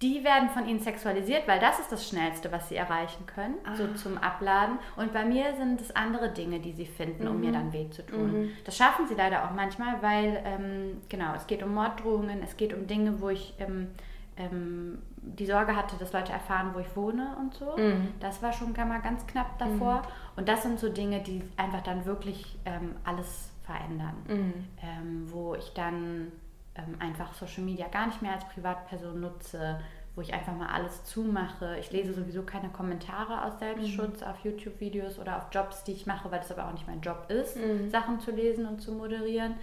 [0.00, 3.74] Die werden von ihnen sexualisiert, weil das ist das Schnellste, was sie erreichen können, ah.
[3.74, 4.78] so zum Abladen.
[4.96, 7.30] Und bei mir sind es andere Dinge, die sie finden, mhm.
[7.30, 7.54] um mir mhm.
[7.54, 8.42] dann weh zu tun.
[8.42, 8.50] Mhm.
[8.64, 12.72] Das schaffen sie leider auch manchmal, weil, ähm, genau, es geht um Morddrohungen, es geht
[12.74, 13.54] um Dinge, wo ich...
[13.58, 13.88] Ähm,
[14.36, 17.76] ähm, die Sorge hatte, dass Leute erfahren, wo ich wohne und so.
[17.76, 18.08] Mhm.
[18.20, 19.96] Das war schon mal ganz knapp davor.
[19.96, 20.36] Mhm.
[20.36, 24.14] Und das sind so Dinge, die einfach dann wirklich ähm, alles verändern.
[24.26, 24.54] Mhm.
[24.82, 26.32] Ähm, wo ich dann
[26.78, 29.80] ähm, einfach Social Media gar nicht mehr als Privatperson nutze,
[30.14, 31.76] wo ich einfach mal alles zumache.
[31.78, 34.26] Ich lese sowieso keine Kommentare aus Selbstschutz mhm.
[34.26, 37.26] auf YouTube-Videos oder auf Jobs, die ich mache, weil das aber auch nicht mein Job
[37.28, 37.90] ist, mhm.
[37.90, 39.54] Sachen zu lesen und zu moderieren.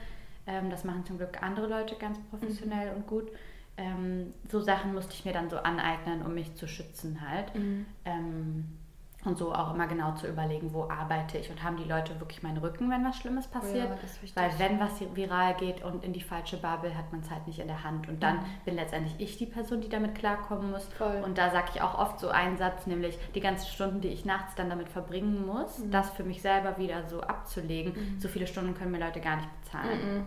[0.48, 2.98] Ähm, das machen zum Glück andere Leute ganz professionell mhm.
[2.98, 3.32] und gut.
[3.78, 7.54] Ähm, so Sachen musste ich mir dann so aneignen, um mich zu schützen halt.
[7.56, 7.86] Mhm.
[8.06, 8.66] Ähm,
[9.26, 12.44] und so auch immer genau zu überlegen, wo arbeite ich und haben die Leute wirklich
[12.44, 13.90] meinen Rücken, wenn was Schlimmes passiert.
[13.90, 17.48] Ja, Weil wenn was viral geht und in die falsche Bubble, hat man es halt
[17.48, 18.08] nicht in der Hand.
[18.08, 18.46] Und dann mhm.
[18.66, 20.86] bin letztendlich ich die Person, die damit klarkommen muss.
[20.98, 21.22] Voll.
[21.24, 24.26] Und da sage ich auch oft so einen Satz, nämlich die ganzen Stunden, die ich
[24.26, 25.92] nachts dann damit verbringen muss, mhm.
[25.92, 27.94] das für mich selber wieder so abzulegen.
[27.94, 28.20] Mhm.
[28.20, 30.20] So viele Stunden können mir Leute gar nicht bezahlen.
[30.20, 30.26] Mhm.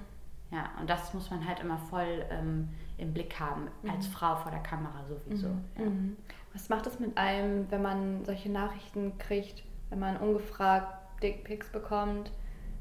[0.50, 4.12] Ja, und das muss man halt immer voll ähm, im Blick haben, als mhm.
[4.12, 5.48] Frau vor der Kamera sowieso.
[5.76, 6.16] Mhm.
[6.26, 6.34] Ja.
[6.52, 12.30] Was macht es mit einem, wenn man solche Nachrichten kriegt, wenn man ungefragt Dickpics bekommt,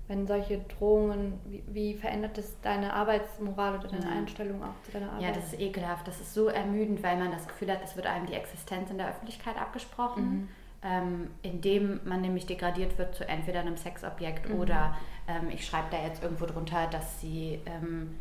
[0.07, 4.17] wenn solche Drohungen, wie, wie, verändert das deine Arbeitsmoral oder deine mhm.
[4.19, 5.21] Einstellung auch zu deiner Arbeit?
[5.21, 6.07] Ja, das ist ekelhaft.
[6.07, 8.97] Das ist so ermüdend, weil man das Gefühl hat, es wird einem die Existenz in
[8.97, 10.23] der Öffentlichkeit abgesprochen.
[10.23, 10.47] Mhm.
[10.83, 14.59] Ähm, indem man nämlich degradiert wird zu entweder einem Sexobjekt mhm.
[14.59, 14.95] oder
[15.27, 18.15] ähm, ich schreibe da jetzt irgendwo drunter, dass sie ähm,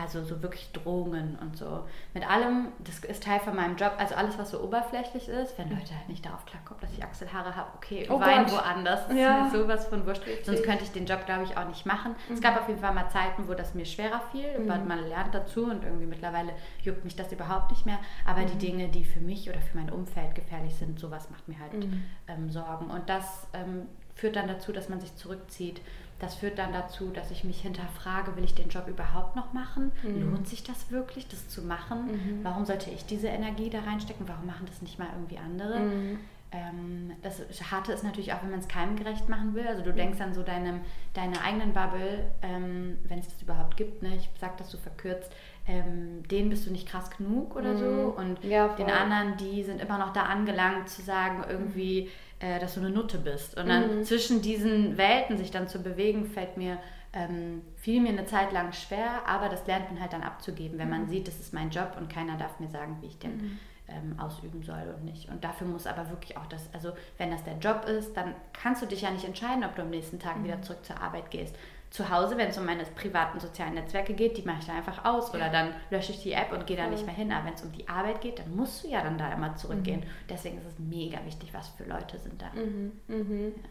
[0.00, 1.84] also so wirklich Drohungen und so.
[2.14, 5.70] Mit allem, das ist Teil von meinem Job, also alles, was so oberflächlich ist, wenn
[5.70, 8.54] Leute halt nicht darauf klarkommen, dass ich Achselhaare habe, okay, oh wein Gott.
[8.54, 9.46] woanders, das ja.
[9.46, 10.26] ist mir sowas von wurscht.
[10.26, 10.46] Richtig.
[10.46, 12.14] Sonst könnte ich den Job, glaube ich, auch nicht machen.
[12.28, 12.34] Mhm.
[12.34, 14.68] Es gab auf jeden Fall mal Zeiten, wo das mir schwerer fiel, mhm.
[14.68, 17.98] weil man lernt dazu und irgendwie mittlerweile juckt mich das überhaupt nicht mehr.
[18.26, 18.46] Aber mhm.
[18.46, 21.74] die Dinge, die für mich oder für mein Umfeld gefährlich sind, sowas macht mir halt
[21.74, 22.04] mhm.
[22.28, 22.90] ähm, Sorgen.
[22.90, 25.80] Und das ähm, führt dann dazu, dass man sich zurückzieht
[26.20, 29.90] das führt dann dazu, dass ich mich hinterfrage, will ich den Job überhaupt noch machen?
[30.02, 30.30] Mhm.
[30.30, 32.06] Lohnt sich das wirklich, das zu machen?
[32.12, 32.44] Mhm.
[32.44, 34.28] Warum sollte ich diese Energie da reinstecken?
[34.28, 35.80] Warum machen das nicht mal irgendwie andere?
[35.80, 36.18] Mhm.
[36.52, 37.40] Ähm, das
[37.70, 39.66] Harte ist natürlich auch, wenn man es keimgerecht machen will.
[39.66, 40.80] Also du denkst an so deinem,
[41.14, 44.16] deine eigenen Bubble, ähm, wenn es das überhaupt gibt, ne?
[44.16, 45.32] ich sage das so verkürzt,
[45.68, 47.84] ähm, denen bist du nicht krass genug oder so.
[47.84, 48.10] Mhm.
[48.10, 52.10] Und ja, den anderen, die sind immer noch da angelangt zu sagen, irgendwie
[52.40, 53.56] äh, dass du eine Nutte bist.
[53.56, 54.04] Und dann mhm.
[54.04, 56.78] zwischen diesen Welten sich dann zu bewegen, fällt mir
[57.12, 60.90] ähm, fiel mir eine Zeit lang schwer, aber das lernt man halt dann abzugeben, wenn
[60.90, 61.08] man mhm.
[61.08, 63.58] sieht, das ist mein Job und keiner darf mir sagen, wie ich den mhm.
[63.88, 65.28] ähm, ausüben soll und nicht.
[65.28, 68.82] Und dafür muss aber wirklich auch das, also wenn das der Job ist, dann kannst
[68.82, 70.44] du dich ja nicht entscheiden, ob du am nächsten Tag mhm.
[70.44, 71.56] wieder zurück zur Arbeit gehst
[71.90, 75.04] zu Hause, wenn es um meine privaten sozialen Netzwerke geht, die mache ich dann einfach
[75.04, 77.32] aus oder dann lösche ich die App und gehe da nicht mehr hin.
[77.32, 80.00] Aber wenn es um die Arbeit geht, dann musst du ja dann da immer zurückgehen.
[80.00, 80.04] Mhm.
[80.28, 82.46] Deswegen ist es mega wichtig, was für Leute sind da.
[82.54, 82.92] Mhm.
[83.08, 83.52] Mhm.
[83.56, 83.68] Ja.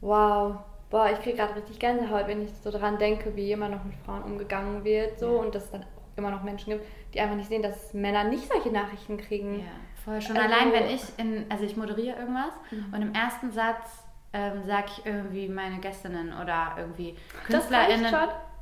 [0.00, 0.56] Wow.
[0.90, 3.94] Boah, ich kriege gerade richtig Gänsehaut, wenn ich so daran denke, wie immer noch mit
[4.06, 5.42] Frauen umgegangen wird so ja.
[5.42, 5.84] und das dann
[6.16, 9.60] immer noch Menschen gibt, die einfach nicht sehen, dass Männer nicht solche Nachrichten kriegen.
[9.60, 9.66] Ja,
[10.02, 10.36] vorher schon.
[10.36, 12.94] Also- Allein, wenn ich in, also ich moderiere irgendwas Mhm.
[12.94, 14.02] und im ersten Satz
[14.38, 17.16] ähm, sage ich irgendwie meine Gästinnen oder irgendwie
[17.46, 18.14] KünstlerInnen?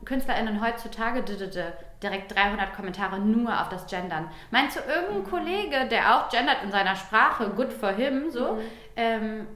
[0.04, 1.72] KünstlerInnen heutzutage d -d -d,
[2.02, 4.30] direkt 300 Kommentare nur auf das Gendern.
[4.50, 4.86] Meinst du, Mhm.
[4.90, 8.60] irgendein Kollege, der auch gendert in seiner Sprache, good for him, so, Mhm.
[8.96, 9.46] ähm,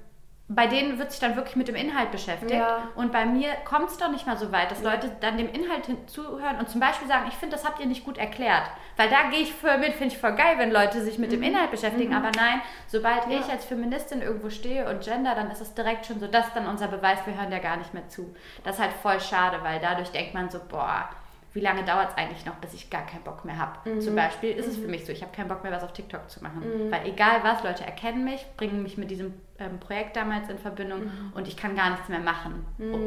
[0.53, 2.51] bei denen wird sich dann wirklich mit dem Inhalt beschäftigt.
[2.51, 2.88] Ja.
[2.96, 5.84] Und bei mir kommt es doch nicht mal so weit, dass Leute dann dem Inhalt
[6.11, 8.64] zuhören und zum Beispiel sagen, ich finde, das habt ihr nicht gut erklärt.
[8.96, 11.44] Weil da gehe ich voll mit, finde ich voll geil, wenn Leute sich mit dem
[11.44, 12.14] Inhalt beschäftigen.
[12.14, 13.32] Aber nein, sobald Mhm.
[13.32, 13.38] Ja.
[13.40, 16.57] ich als Feministin irgendwo stehe und gender, dann ist es direkt schon so, das ist
[16.57, 18.34] dann unser Beweis, wir hören der gar nicht mehr zu.
[18.64, 21.09] Das ist halt voll schade, weil dadurch denkt man so, boah,
[21.53, 23.90] wie lange dauert es eigentlich noch, bis ich gar keinen Bock mehr habe?
[23.90, 24.01] Mhm.
[24.01, 26.30] Zum Beispiel ist es für mich so, ich habe keinen Bock mehr, was auf TikTok
[26.30, 26.62] zu machen.
[26.90, 31.01] Weil egal was, Leute erkennen mich, bringen mich mit diesem ähm, Projekt damals in Verbindung
[31.01, 31.32] Mhm.
[31.34, 32.64] und ich kann gar nichts mehr machen.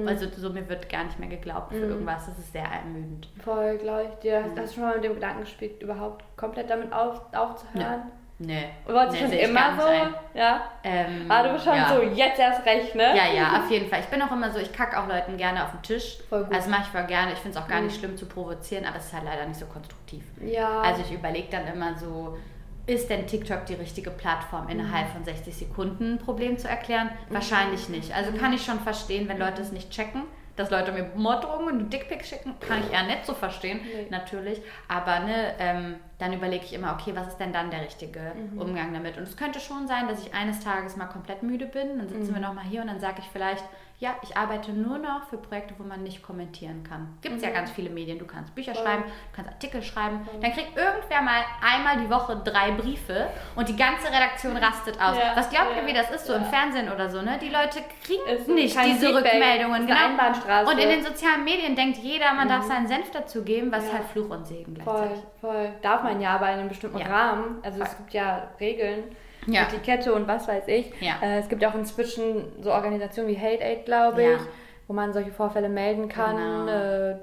[0.07, 1.75] Also so, mir wird gar nicht mehr geglaubt Mhm.
[1.77, 2.25] für irgendwas.
[2.25, 3.29] Das ist sehr ermüdend.
[3.43, 4.43] Voll, glaube ich dir.
[4.57, 8.03] Hast du schon mal mit dem Gedanken gespielt, überhaupt komplett damit auf, aufzuhören?
[8.39, 8.65] Nee.
[8.85, 9.85] Wolltest du Nee, schon immer so?
[9.87, 10.13] ein.
[10.33, 10.61] Ja.
[10.83, 11.87] Ähm, Ah, du bist schon ja.
[11.87, 13.15] so, jetzt erst recht, ne?
[13.15, 13.99] Ja, ja, auf jeden Fall.
[14.01, 16.17] Ich bin auch immer so, ich kacke auch Leuten gerne auf den Tisch.
[16.29, 16.49] Voll gut.
[16.49, 16.55] Mhm.
[16.55, 17.31] Also mache ich voll gerne.
[17.33, 19.59] Ich finde es auch gar nicht schlimm zu provozieren, aber es ist halt leider nicht
[19.59, 20.23] so konstruktiv.
[20.41, 20.81] Ja.
[20.81, 22.37] Also ich überlege dann immer so,
[22.85, 27.09] ist denn TikTok die richtige Plattform, innerhalb von 60 Sekunden ein Problem zu erklären?
[27.29, 27.35] Mhm.
[27.35, 28.13] Wahrscheinlich nicht.
[28.13, 30.23] Also kann ich schon verstehen, wenn Leute es nicht checken.
[30.55, 34.07] Dass Leute mir Morddrohungen und Dickpics schicken, kann ich eher nicht so verstehen, Nee.
[34.11, 34.61] natürlich.
[34.87, 38.61] Aber ne, ähm, dann überlege ich immer, okay, was ist denn dann der richtige Mhm.
[38.61, 39.17] Umgang damit?
[39.17, 41.97] Und es könnte schon sein, dass ich eines Tages mal komplett müde bin.
[41.97, 42.35] Dann sitzen Mhm.
[42.35, 43.63] wir nochmal hier und dann sage ich vielleicht,
[44.03, 47.17] ja, ich arbeite nur noch für Projekte, wo man nicht kommentieren kann.
[47.21, 48.19] Gibt es ja ganz viele Medien.
[48.19, 48.75] Du kannst Bücher Mhm.
[48.75, 48.83] Voll.
[48.85, 50.27] schreiben, du kannst Artikel schreiben.
[50.41, 55.17] Dann kriegt irgendwer mal einmal die Woche drei Briefe und die ganze Redaktion rastet aus.
[55.17, 57.21] Ja, Was glaubt ihr, wie das ist, so im Fernsehen oder so?
[57.21, 57.39] Ne?
[57.41, 59.89] Die Leute kriegen nicht diese Feedback, Rückmeldungen.
[59.91, 60.69] Einbahnstraße.
[60.71, 63.93] Und in den sozialen Medien denkt jeder, man darf seinen Senf dazugeben, was Ja.
[63.93, 65.23] halt Fluch und Segen Voll, gleichzeitig.
[65.39, 65.69] voll.
[65.81, 67.01] Darf man ja, aber in einem bestimmten.
[67.01, 67.59] Rahmen.
[67.63, 67.97] Also es Voll.
[67.99, 69.03] gibt ja Regeln,
[69.47, 69.63] Ja.
[69.63, 70.91] Etikette und was weiß ich.
[71.01, 71.15] Ja.
[71.21, 74.47] Äh, es gibt auch inzwischen so Organisationen wie Hate Aid, glaube ich, Ja.
[74.87, 76.67] wo man solche Vorfälle melden kann, Genau.
[76.67, 77.15] äh,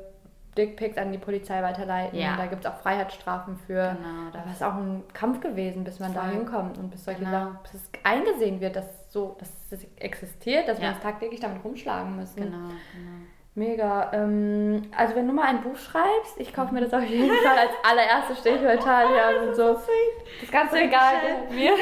[0.59, 2.18] Dickpics an die Polizei weiterleiten.
[2.18, 2.37] Ja.
[2.37, 3.97] Da gibt es auch Freiheitsstrafen für.
[3.97, 7.21] Genau, da war es auch ein Kampf gewesen, bis man da hinkommt und bis solche
[7.21, 7.31] Genau.
[7.31, 10.93] Sachen, bis es eingesehen wird, dass so, dass es existiert, dass wir Ja.
[10.95, 12.37] uns tagtäglich damit rumschlagen müssen.
[12.43, 13.25] Genau, genau.
[13.57, 14.11] Mega.
[14.13, 17.59] Ähm, also wenn du mal ein Buch schreibst, ich kaufe mir das auf jeden Fall
[17.59, 19.77] als allererstes stehe ich für Italia und so.
[20.41, 20.77] Das ganze
[21.51, 21.73] mir.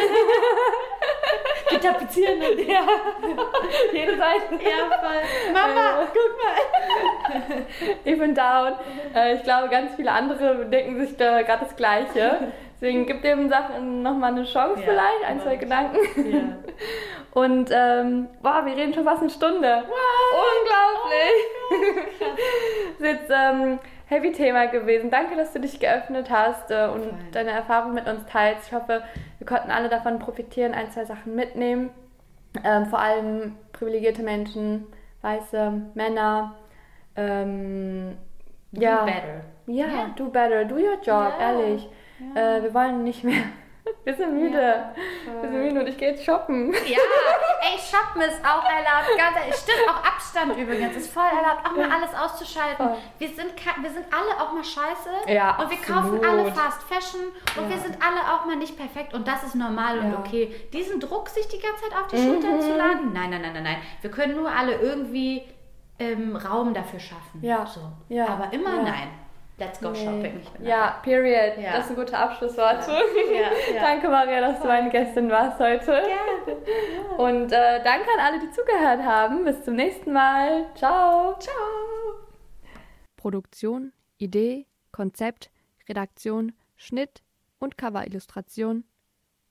[1.71, 2.87] Die tapezieren und ja.
[3.93, 4.55] Jede Seite.
[4.65, 5.53] Ja, voll.
[5.53, 7.67] Mama, guck mal.
[8.05, 8.73] Ich bin down.
[9.15, 12.53] Äh, ich glaube, ganz viele andere denken sich da gerade das Gleiche.
[12.81, 15.57] Deswegen gib dem Sachen nochmal eine Chance Ja, vielleicht, ein, zwei.
[15.57, 15.99] Gedanken.
[16.33, 16.41] Ja.
[17.41, 19.85] Und ähm, boah, wir reden schon fast eine Stunde.
[20.63, 21.45] Unglaublich.
[22.99, 25.11] das ist jetzt ähm, heavy Thema gewesen.
[25.11, 27.15] Danke, dass du dich geöffnet hast äh, und Voll.
[27.33, 28.69] deine Erfahrung mit uns teilst.
[28.69, 29.03] Ich hoffe,
[29.39, 31.91] wir konnten alle davon profitieren, ein, zwei Sachen mitnehmen.
[32.65, 34.87] Ähm, vor allem privilegierte Menschen,
[35.23, 36.55] weiße Männer.
[37.17, 38.17] Ähm,
[38.73, 39.01] ja.
[39.01, 39.41] Do better.
[39.67, 40.11] Ja, Ja.
[40.17, 41.39] do better, do your job, Ja.
[41.41, 41.89] ehrlich.
[42.35, 43.43] Äh, wir wollen nicht mehr.
[44.05, 44.61] Wir sind müde.
[44.61, 44.93] Ja,
[45.43, 46.73] wir sind müde und ich gehe jetzt shoppen.
[46.73, 46.99] Ja,
[47.63, 49.09] ey, shoppen ist auch erlaubt.
[49.17, 50.95] Ganz stimmt, auch Abstand übrigens.
[50.95, 52.77] Ist voll erlaubt, auch mal alles auszuschalten.
[52.87, 52.97] Voll.
[53.19, 55.33] Wir sind, wir sind alle auch mal scheiße.
[55.33, 56.23] Ja, Und wir absolut.
[56.23, 57.21] kaufen alle Fast Fashion.
[57.57, 57.71] Und Ja.
[57.77, 59.15] wir sind alle auch mal nicht perfekt.
[59.15, 60.19] Und das ist normal und Ja.
[60.19, 60.55] okay.
[60.73, 63.13] Diesen Druck, sich die ganze Zeit auf die Schultern zu laden?
[63.15, 63.77] Nein, nein, nein, nein, nein.
[64.03, 65.45] Wir können nur alle irgendwie
[65.99, 67.41] ähm, Raum dafür schaffen.
[67.43, 67.65] Ja.
[67.67, 67.81] So.
[68.11, 68.27] Ja.
[68.29, 68.83] Aber immer Ja.
[68.83, 69.09] nein.
[69.59, 70.05] Let's go Nee.
[70.05, 70.41] shopping.
[70.41, 71.59] Ich bin Ja, period.
[71.59, 71.73] Ja.
[71.73, 72.87] Das ist ein guter Abschlusswort.
[72.87, 73.81] Ja, ja.
[73.81, 75.87] danke, Maria, dass du meine Gästin warst heute.
[75.87, 77.17] Gerne.
[77.19, 79.45] Und äh, danke an alle, die zugehört haben.
[79.45, 80.67] Bis zum nächsten Mal.
[80.77, 81.37] Ciao.
[81.41, 81.55] Ciao.
[83.17, 85.51] Produktion, Idee, Konzept,
[85.89, 87.23] Redaktion, Schnitt
[87.59, 88.85] und Coverillustration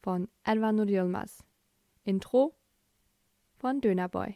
[0.01, 1.43] von Elvan Yilmaz.
[2.05, 2.55] Intro
[3.57, 4.35] von Dönerboy.